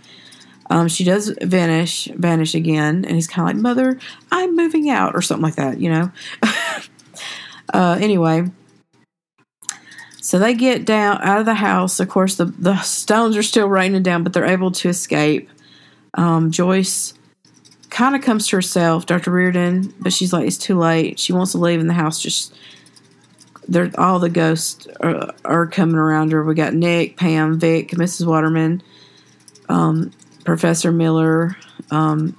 [0.70, 4.00] Um, she does vanish, vanish again, and he's kind of like, "Mother,
[4.32, 6.12] I'm moving out," or something like that, you know.
[7.74, 8.50] uh, anyway,
[10.24, 12.00] so they get down out of the house.
[12.00, 15.50] Of course, the the stones are still raining down, but they're able to escape.
[16.14, 17.14] Um, Joyce
[17.90, 19.32] kind of comes to herself, Dr.
[19.32, 21.20] Reardon, but she's like, it's too late.
[21.20, 22.56] She wants to leave, and the house just
[23.68, 26.42] they're all the ghosts are, are coming around her.
[26.42, 28.26] We got Nick, Pam, Vic, Mrs.
[28.26, 28.82] Waterman,
[29.68, 30.12] um,
[30.46, 31.58] Professor Miller,
[31.92, 32.38] um,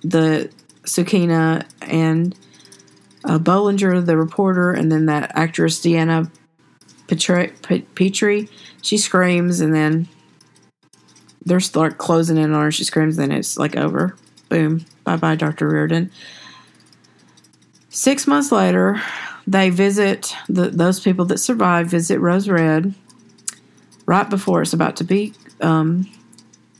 [0.00, 0.50] the
[0.84, 2.34] Sukeena, and
[3.26, 6.30] uh, Bollinger, the reporter, and then that actress Deanna
[7.08, 8.48] Petrie.
[8.82, 10.08] She screams, and then
[11.44, 12.70] they're start closing in on her.
[12.70, 14.16] She screams, then it's like over.
[14.48, 14.84] Boom.
[15.04, 15.68] Bye bye, Dr.
[15.68, 16.10] Reardon.
[17.88, 19.00] Six months later,
[19.46, 22.94] they visit the, those people that survived, visit Rose Red
[24.06, 26.08] right before it's about to be um,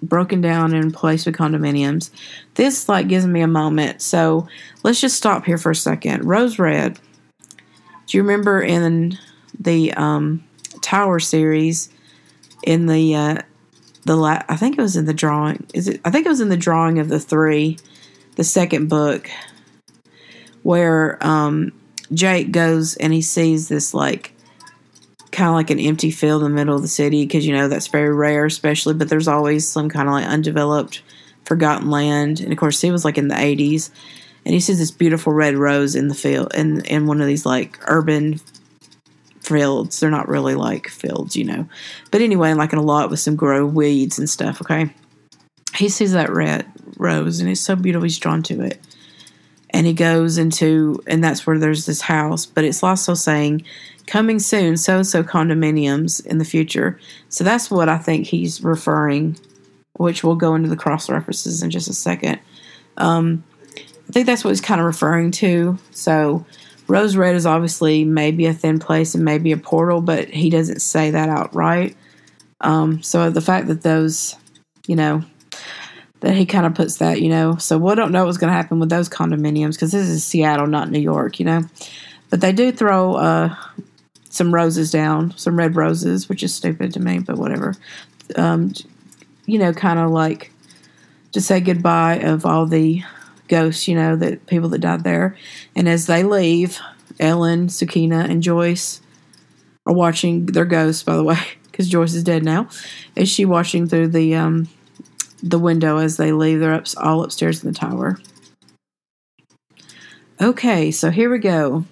[0.02, 2.10] broken down and placed with condominiums.
[2.54, 4.02] This like gives me a moment.
[4.02, 4.48] So
[4.82, 6.24] let's just stop here for a second.
[6.24, 6.98] Rose Red.
[8.06, 9.18] Do you remember in
[9.58, 10.44] the um,
[10.80, 11.90] Tower series
[12.62, 13.38] in the uh,
[14.04, 15.66] the la- I think it was in the drawing.
[15.74, 16.00] Is it?
[16.04, 17.78] I think it was in the drawing of the three,
[18.36, 19.30] the second book,
[20.62, 21.72] where um,
[22.12, 24.34] Jake goes and he sees this like
[25.30, 27.68] kind of like an empty field in the middle of the city because you know
[27.68, 28.94] that's very rare, especially.
[28.94, 31.02] But there's always some kind of like undeveloped,
[31.44, 33.90] forgotten land, and of course he was like in the 80s,
[34.44, 37.44] and he sees this beautiful red rose in the field in in one of these
[37.44, 38.40] like urban
[39.48, 39.98] fields.
[39.98, 41.66] They're not really like fields, you know.
[42.10, 44.92] But anyway, like in a lot with some grow weeds and stuff, okay?
[45.74, 46.66] He sees that red
[46.96, 48.80] rose and it's so beautiful, he's drawn to it.
[49.70, 53.64] And he goes into, and that's where there's this house, but it's also saying,
[54.06, 56.98] coming soon, so so condominiums in the future.
[57.28, 59.36] So that's what I think he's referring,
[59.94, 62.40] which we'll go into the cross references in just a second.
[62.96, 63.44] Um,
[63.76, 65.78] I think that's what he's kind of referring to.
[65.90, 66.46] So
[66.88, 70.80] Rose Red is obviously maybe a thin place and maybe a portal, but he doesn't
[70.80, 71.96] say that outright.
[72.60, 74.34] Um, so the fact that those,
[74.86, 75.22] you know,
[76.20, 78.56] that he kind of puts that, you know, so we don't know what's going to
[78.56, 81.62] happen with those condominiums because this is Seattle, not New York, you know.
[82.30, 83.54] But they do throw uh,
[84.30, 87.74] some roses down, some red roses, which is stupid to me, but whatever.
[88.36, 88.72] Um,
[89.46, 90.52] you know, kind of like
[91.32, 93.02] to say goodbye of all the
[93.48, 95.36] ghosts, you know, the people that died there.
[95.74, 96.78] And as they leave,
[97.18, 99.00] Ellen, Sukeena, and Joyce
[99.86, 102.68] are watching their ghosts, by the way, because Joyce is dead now.
[103.16, 104.68] Is she watching through the um,
[105.42, 106.60] the window as they leave?
[106.60, 108.18] They're up, all upstairs in the tower.
[110.40, 111.84] Okay, so here we go.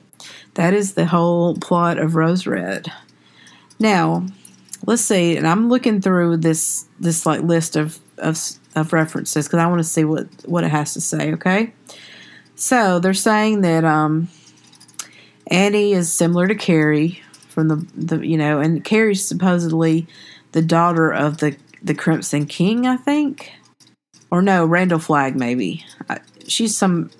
[0.54, 2.90] That is the whole plot of Rose Red.
[3.78, 4.26] Now,
[4.86, 8.38] let's see, and I'm looking through this this like list of of,
[8.77, 11.32] of references because I want to see what what it has to say.
[11.32, 11.73] Okay,
[12.55, 14.28] so they're saying that um,
[15.48, 20.07] Annie is similar to Carrie from the the you know, and Carrie's supposedly
[20.53, 23.53] the daughter of the the Crimson King, I think,
[24.31, 25.85] or no, Randall Flagg maybe.
[26.09, 27.11] I, she's some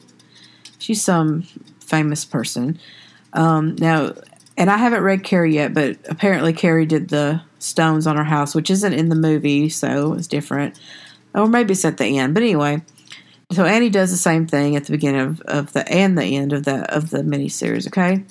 [0.79, 1.43] she's some
[1.81, 2.79] famous person.
[3.33, 4.15] Um, now,
[4.57, 8.55] and I haven't read Carrie yet, but apparently Carrie did the stones on her house,
[8.55, 10.79] which isn't in the movie, so it's different.
[11.37, 12.35] Or maybe it's at the end.
[12.35, 12.83] But anyway,
[13.53, 16.53] so Annie does the same thing at the beginning of, of the and the end
[16.53, 18.25] of the of the miniseries, okay?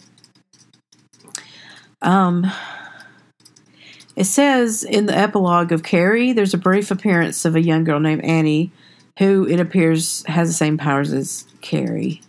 [2.02, 2.52] Um
[4.16, 8.00] it says in the epilogue of Carrie, there's a brief appearance of a young girl
[8.00, 8.72] named Annie
[9.20, 12.22] who it appears has the same powers as Carrie.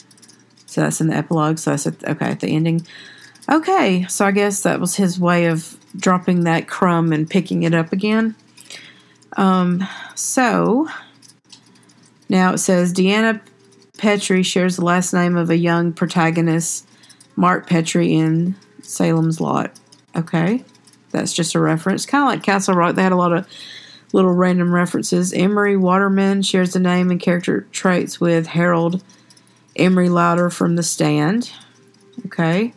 [0.67, 1.59] So that's in the epilogue.
[1.59, 2.87] So that's at, okay at the ending.
[3.51, 7.75] Okay, so I guess that was his way of dropping that crumb and picking it
[7.75, 8.35] up again.
[9.37, 10.89] Um, so
[12.29, 13.41] now it says Deanna
[13.99, 16.87] Petrie shares the last name of a young protagonist,
[17.37, 19.79] Mark Petrie in Salem's Lot.
[20.15, 20.65] Okay,
[21.11, 22.95] that's just a reference, kind of like Castle Rock.
[22.95, 23.47] They had a lot of
[24.13, 25.33] little random references.
[25.33, 29.03] Emery Waterman shares the name and character traits with Harold
[29.77, 31.51] Emery Lauder from The Stand.
[32.27, 32.73] Okay.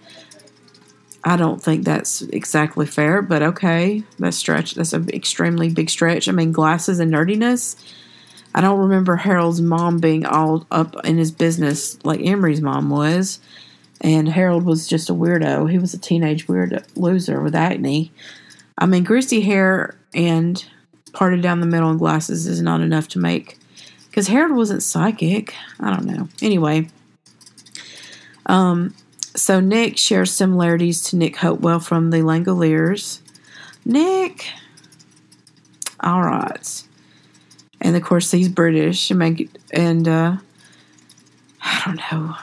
[1.24, 4.76] I don't think that's exactly fair, but okay, that's stretch.
[4.76, 6.28] That's an extremely big stretch.
[6.30, 7.76] I mean, glasses and nerdiness.
[8.56, 13.40] I don't remember Harold's mom being all up in his business like Emery's mom was,
[14.02, 15.70] and Harold was just a weirdo.
[15.70, 18.12] He was a teenage weird loser with acne.
[18.78, 20.64] I mean, greasy hair and
[21.12, 23.58] parted down the middle and glasses is not enough to make
[24.10, 25.54] because Harold wasn't psychic.
[25.80, 26.30] I don't know.
[26.42, 26.90] Anyway,
[28.46, 28.96] um,
[29.40, 33.20] so Nick shares similarities to Nick Hopewell from the Langoliers.
[33.86, 34.48] Nick.
[36.02, 36.84] All right.
[37.82, 39.10] And of course, he's British.
[39.12, 40.38] And uh,
[41.62, 42.36] I don't know.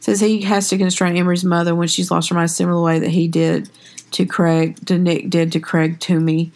[0.00, 3.10] Says he has to constrain Emery's mother when she's lost her mind, similar way that
[3.10, 3.70] he did
[4.12, 6.52] to Craig, to Nick did to Craig Toomey.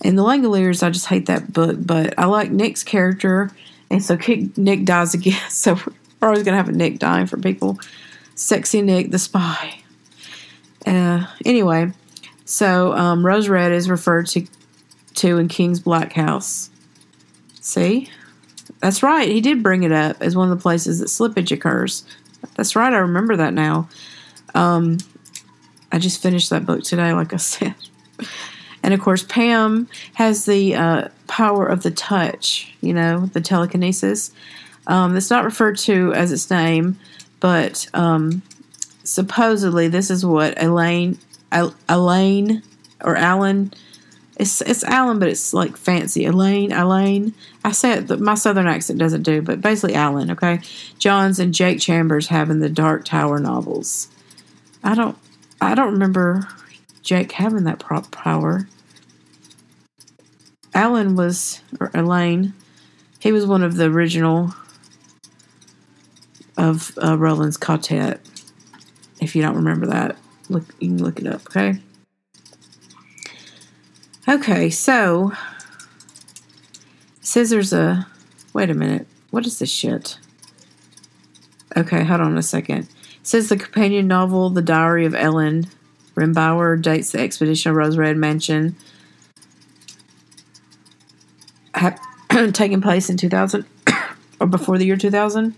[0.00, 3.50] And the Langoliers, I just hate that book, but I like Nick's character.
[3.90, 4.16] And so
[4.56, 5.40] Nick dies again.
[5.50, 5.78] So
[6.20, 7.78] we're always to have a Nick dying for people.
[8.38, 9.80] Sexy Nick the Spy.
[10.86, 11.90] Uh, anyway,
[12.44, 14.46] so um, Rose Red is referred to
[15.14, 16.70] to in King's Black House.
[17.60, 18.08] See,
[18.78, 19.28] that's right.
[19.28, 22.04] He did bring it up as one of the places that slippage occurs.
[22.54, 22.92] That's right.
[22.92, 23.88] I remember that now.
[24.54, 24.98] Um,
[25.90, 27.74] I just finished that book today, like I said.
[28.84, 32.72] And of course, Pam has the uh, power of the touch.
[32.82, 34.32] You know, the telekinesis.
[34.86, 36.98] Um, it's not referred to as its name,
[37.40, 38.42] but um,
[39.04, 41.18] supposedly this is what Elaine,
[41.88, 42.62] Elaine
[43.02, 43.72] or Alan.
[44.36, 46.24] It's it's Alan, but it's like fancy.
[46.24, 47.34] Elaine, Elaine.
[47.64, 48.20] I say it.
[48.20, 50.30] My southern accent doesn't do, but basically Alan.
[50.30, 50.60] Okay,
[50.98, 54.08] Johns and Jake Chambers having the Dark Tower novels.
[54.84, 55.18] I don't.
[55.60, 56.46] I don't remember
[57.02, 58.68] Jake having that prop power.
[60.72, 62.54] Alan was or Elaine.
[63.18, 64.54] He was one of the original
[66.58, 68.20] of uh, Roland's quartet.
[69.20, 70.16] If you don't remember that,
[70.50, 71.46] look you can look it up.
[71.46, 71.80] Okay.
[74.28, 75.32] Okay, so
[77.20, 78.06] scissors a.
[78.52, 79.06] Wait a minute.
[79.30, 80.18] What is this shit?
[81.76, 82.80] Okay, hold on a second.
[82.80, 85.68] It says the companion novel, The Diary of Ellen
[86.14, 88.74] Rimbauer, dates the expedition of Rose Red Mansion,
[91.74, 92.00] have
[92.52, 93.64] taken place in 2000
[94.40, 95.54] or before the year 2000.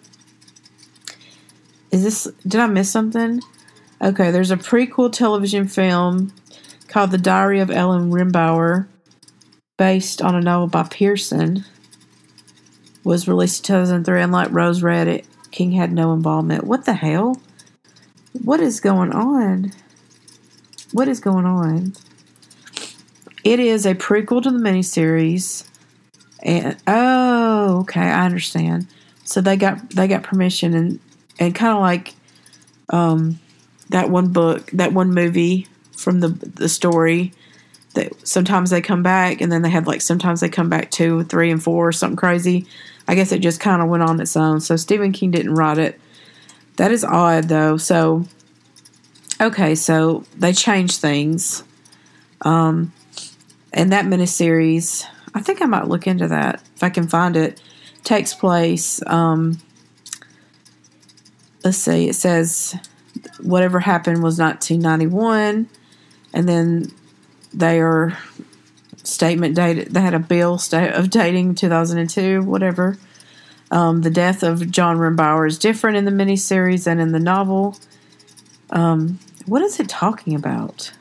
[1.91, 3.41] Is this, did I miss something?
[4.01, 6.33] Okay, there's a prequel television film
[6.89, 8.87] called The Diary of Ellen Rimbauer,
[9.77, 11.65] based on a novel by Pearson.
[13.03, 14.23] Was released in 2003.
[14.23, 16.65] and like Rose Red, it, King had no involvement.
[16.65, 17.41] What the hell?
[18.33, 19.73] What is going on?
[20.93, 21.95] What is going on?
[23.43, 25.67] It is a prequel to the miniseries.
[26.43, 28.87] And oh, okay, I understand.
[29.25, 31.01] So they got they got permission and
[31.41, 32.15] and kind of like
[32.91, 33.41] um,
[33.89, 37.33] that one book, that one movie from the the story
[37.95, 41.25] That sometimes they come back, and then they had like sometimes they come back two,
[41.25, 42.67] three, and four, or something crazy.
[43.09, 44.61] I guess it just kind of went on its own.
[44.61, 46.01] So Stephen King didn't write it.
[46.77, 47.77] That is odd, though.
[47.79, 48.27] So,
[49.41, 51.65] okay, so they changed things.
[52.43, 52.93] Um,
[53.73, 55.05] and that miniseries,
[55.35, 57.61] I think I might look into that if I can find it.
[58.05, 59.03] Takes place.
[59.07, 59.59] Um,
[61.65, 62.09] let's see.
[62.09, 62.77] It says
[63.43, 65.69] whatever happened was 1991,
[66.32, 66.91] and then
[67.53, 68.19] their
[69.03, 69.93] statement dated.
[69.93, 72.97] They had a bill of dating 2002, whatever.
[73.70, 77.77] Um, the death of John Rimbauer is different in the miniseries than in the novel.
[78.70, 80.93] Um, what is it talking about?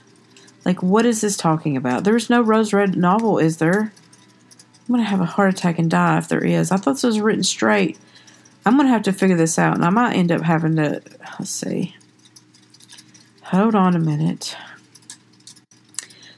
[0.65, 2.03] Like, what is this talking about?
[2.03, 3.91] There's no Rose Red novel, is there?
[4.89, 6.71] I'm gonna have a heart attack and die if there is.
[6.71, 7.97] I thought this was written straight.
[8.65, 11.01] I'm gonna have to figure this out, and I might end up having to.
[11.39, 11.95] Let's see.
[13.43, 14.55] Hold on a minute.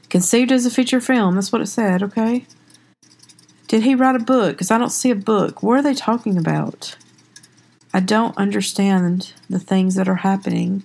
[0.10, 1.36] Conceived as a feature film.
[1.36, 2.04] That's what it said.
[2.04, 2.46] Okay.
[3.68, 4.54] Did he write a book?
[4.54, 5.64] Because I don't see a book.
[5.64, 6.96] What are they talking about?
[7.94, 10.84] I don't understand the things that are happening.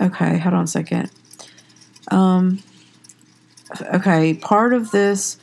[0.00, 1.10] Okay, hold on a second.
[2.10, 2.62] Um,
[3.94, 5.38] okay, part of this,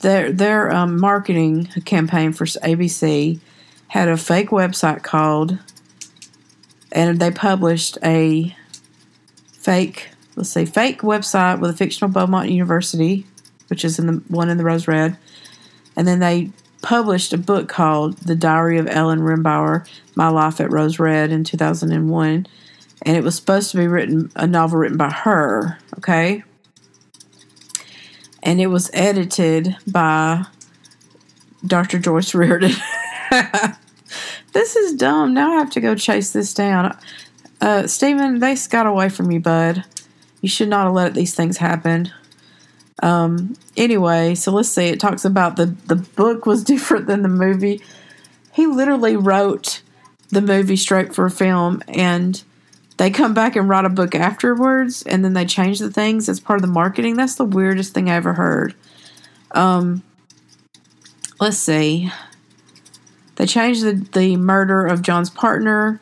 [0.00, 3.40] their their um, marketing campaign for ABC
[3.90, 5.58] had a fake website called,
[6.92, 8.54] and they published a
[9.52, 13.26] fake, let's say, fake website with a fictional Beaumont University,
[13.66, 15.16] which is in the one in the Rose Red,
[15.96, 16.50] and then they
[16.82, 21.42] published a book called The Diary of Ellen Rimbauer, My Life at Rose Red in
[21.42, 22.46] 2001
[23.02, 26.42] and it was supposed to be written a novel written by her okay?
[28.42, 30.44] And it was edited by
[31.66, 32.72] dr joyce reardon
[34.52, 36.96] this is dumb now i have to go chase this down
[37.60, 39.84] uh, stephen they got away from you bud
[40.40, 42.10] you should not have let these things happen
[43.02, 47.28] um, anyway so let's see it talks about the the book was different than the
[47.28, 47.80] movie
[48.52, 49.82] he literally wrote
[50.30, 52.42] the movie straight for a film and
[53.00, 56.38] they come back and write a book afterwards and then they change the things as
[56.38, 57.16] part of the marketing.
[57.16, 58.74] That's the weirdest thing I ever heard.
[59.52, 60.02] Um,
[61.40, 62.10] let's see.
[63.40, 65.98] They changed the, the murder of John's partner.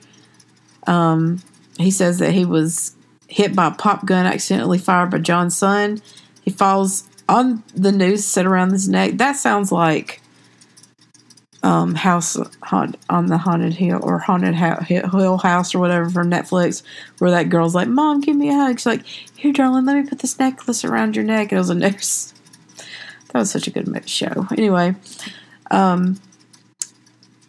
[0.88, 1.40] Um,
[1.78, 2.96] he says that he was
[3.28, 6.02] hit by a pop gun accidentally fired by John's son.
[6.42, 9.18] He falls on the noose set around his neck.
[9.18, 10.20] That sounds like
[11.62, 16.82] um, house haunt, on the haunted hill or haunted hill house or whatever from Netflix,
[17.18, 19.06] where that girl's like, "Mom, give me a hug." She's like,
[19.36, 22.34] "Here, darling, let me put this necklace around your neck." It was a noose.
[23.32, 24.48] That was such a good show.
[24.50, 24.96] Anyway,
[25.70, 26.18] um,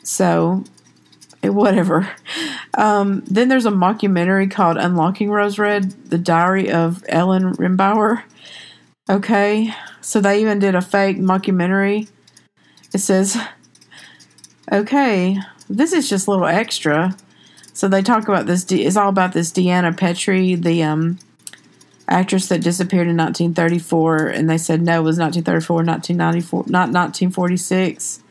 [0.10, 0.64] so
[1.44, 2.10] eh, whatever.
[2.74, 8.24] Um, then there's a mockumentary called "Unlocking Rose Red: The Diary of Ellen Rimbauer."
[9.10, 12.10] Okay, so they even did a fake mockumentary.
[12.94, 13.38] It says
[14.72, 15.38] okay,
[15.70, 17.16] this is just a little extra.
[17.74, 18.70] So they talk about this.
[18.72, 21.20] It's all about this Deanna Petrie, the um,
[22.08, 28.24] actress that disappeared in 1934, and they said no, it was 1934, 1994, not 1946.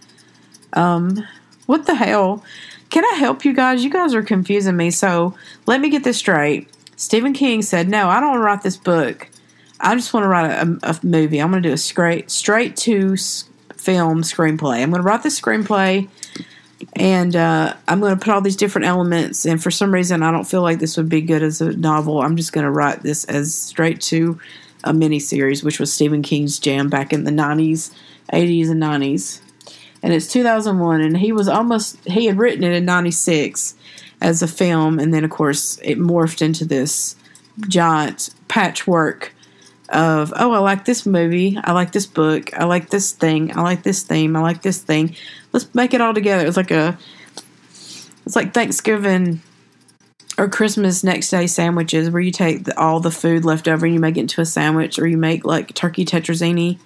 [0.74, 1.26] Um,
[1.69, 2.43] what the hell?
[2.89, 3.85] Can I help you guys?
[3.85, 4.90] You guys are confusing me.
[4.90, 5.35] So
[5.66, 6.66] let me get this straight.
[6.97, 9.28] Stephen King said, "No, I don't want to write this book.
[9.78, 11.40] I just want to write a, a movie.
[11.40, 13.16] I'm going to do a straight straight to
[13.74, 14.82] film screenplay.
[14.82, 16.09] I'm going to write the screenplay."
[16.95, 19.45] and uh, I'm going to put all these different elements.
[19.45, 22.23] And for some reason, I don't feel like this would be good as a novel.
[22.23, 24.39] I'm just going to write this as straight to
[24.85, 27.93] a mini series, which was Stephen King's jam back in the 90s,
[28.32, 29.40] 80s, and 90s.
[30.03, 33.75] And it's 2001, and he was almost he had written it in 96
[34.20, 37.16] as a film, and then of course it morphed into this
[37.69, 39.33] giant patchwork
[39.89, 43.62] of oh i like this movie i like this book i like this thing i
[43.62, 45.16] like this theme i like this thing.
[45.53, 46.47] Let's make it all together.
[46.47, 46.99] It's like a
[48.27, 49.41] it's like thanksgiving
[50.37, 53.95] or christmas next day sandwiches where you take the, all the food left over and
[53.95, 56.79] you make it into a sandwich or you make like turkey tetrazzini.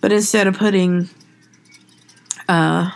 [0.00, 1.10] But instead of putting
[2.50, 2.90] uh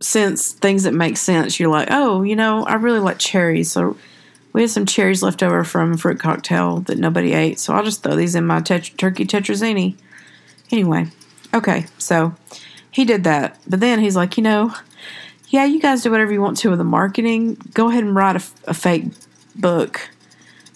[0.00, 3.96] sense things that make sense you're like oh you know i really like cherries so
[4.54, 8.02] we had some cherries left over from fruit cocktail that nobody ate, so I'll just
[8.02, 9.96] throw these in my tet- turkey tetrazzini.
[10.70, 11.06] Anyway,
[11.52, 12.34] okay, so
[12.90, 14.72] he did that, but then he's like, you know,
[15.48, 17.56] yeah, you guys do whatever you want to with the marketing.
[17.74, 19.06] Go ahead and write a, a fake
[19.56, 20.08] book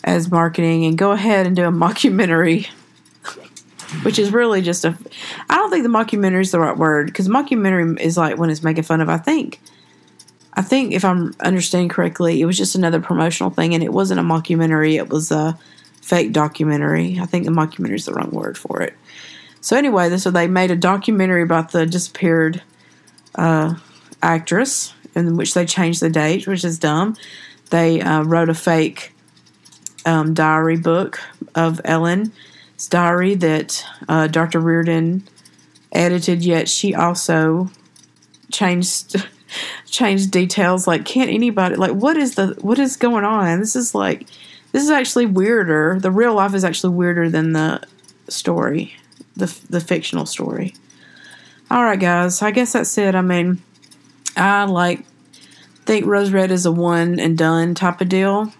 [0.02, 2.68] as marketing, and go ahead and do a mockumentary
[4.02, 4.96] which is really just a
[5.48, 8.62] I don't think the mockumentary is the right word because mockumentary is like when it's
[8.62, 9.60] making fun of I think
[10.58, 14.18] I think if I'm understanding correctly, it was just another promotional thing, and it wasn't
[14.18, 14.96] a mockumentary.
[14.96, 15.56] It was a
[16.02, 17.20] fake documentary.
[17.20, 18.94] I think the mockumentary is the wrong word for it.
[19.60, 22.60] So anyway, so they made a documentary about the disappeared
[23.36, 23.76] uh,
[24.20, 27.14] actress, in which they changed the date, which is dumb.
[27.70, 29.14] They uh, wrote a fake
[30.04, 31.20] um, diary book
[31.54, 32.30] of Ellen's
[32.86, 34.60] diary that uh, Dr.
[34.60, 35.26] Reardon
[35.92, 36.44] edited.
[36.44, 37.70] Yet she also
[38.52, 39.16] changed
[39.86, 40.86] changed details.
[40.86, 43.60] Like, can't anybody like what is the what is going on?
[43.60, 44.26] This is like
[44.72, 45.98] this is actually weirder.
[46.00, 47.82] The real life is actually weirder than the
[48.28, 48.94] story,
[49.36, 50.74] the the fictional story.
[51.70, 52.40] All right, guys.
[52.42, 53.14] I guess that's it.
[53.14, 53.62] I mean,
[54.36, 55.04] I like
[55.84, 58.52] think Rose Red is a one and done type of deal.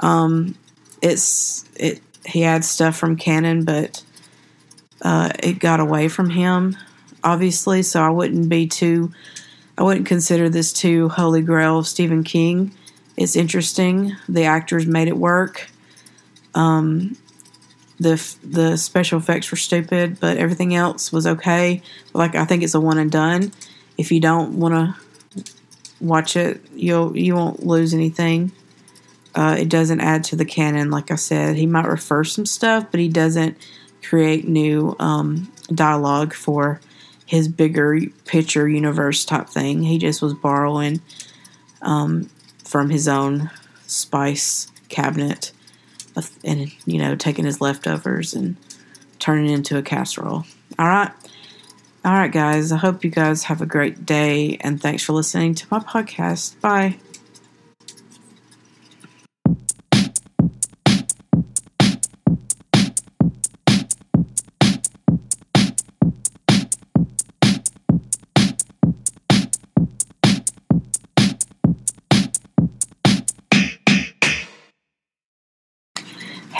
[0.00, 0.54] Um,
[1.02, 2.00] it's it.
[2.26, 4.02] He had stuff from canon, but
[5.02, 6.76] uh, it got away from him,
[7.22, 7.82] obviously.
[7.82, 9.12] So I wouldn't be too.
[9.76, 12.72] I wouldn't consider this too holy grail of Stephen King.
[13.16, 14.16] It's interesting.
[14.28, 15.68] The actors made it work.
[16.54, 17.16] Um,
[17.98, 21.82] the the special effects were stupid, but everything else was okay.
[22.12, 23.52] Like I think it's a one and done.
[23.96, 25.44] If you don't want to
[26.00, 28.52] watch it, you'll you won't lose anything.
[29.34, 31.56] Uh, it doesn't add to the canon, like I said.
[31.56, 33.56] He might refer some stuff, but he doesn't
[34.02, 36.80] create new um, dialogue for
[37.26, 39.82] his bigger picture universe type thing.
[39.82, 41.00] He just was borrowing
[41.82, 42.30] um,
[42.64, 43.50] from his own
[43.86, 45.52] spice cabinet
[46.44, 48.56] and you know taking his leftovers and
[49.18, 50.44] turning it into a casserole.
[50.78, 51.10] All right.
[52.04, 52.70] All right, guys.
[52.70, 56.60] I hope you guys have a great day and thanks for listening to my podcast.
[56.60, 56.98] Bye.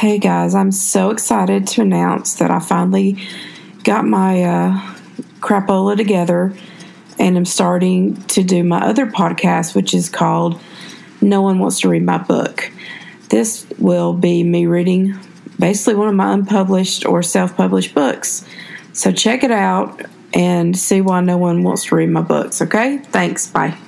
[0.05, 3.27] Hey guys, I'm so excited to announce that I finally
[3.85, 4.95] got my uh,
[5.41, 6.55] crapola together
[7.19, 10.61] and I'm starting to do my other podcast, which is called
[11.23, 12.71] No One Wants to Read My Book.
[13.31, 15.19] This will be me reading
[15.59, 18.47] basically one of my unpublished or self published books.
[18.93, 20.03] So check it out
[20.35, 22.99] and see why no one wants to read my books, okay?
[22.99, 23.47] Thanks.
[23.47, 23.79] Bye.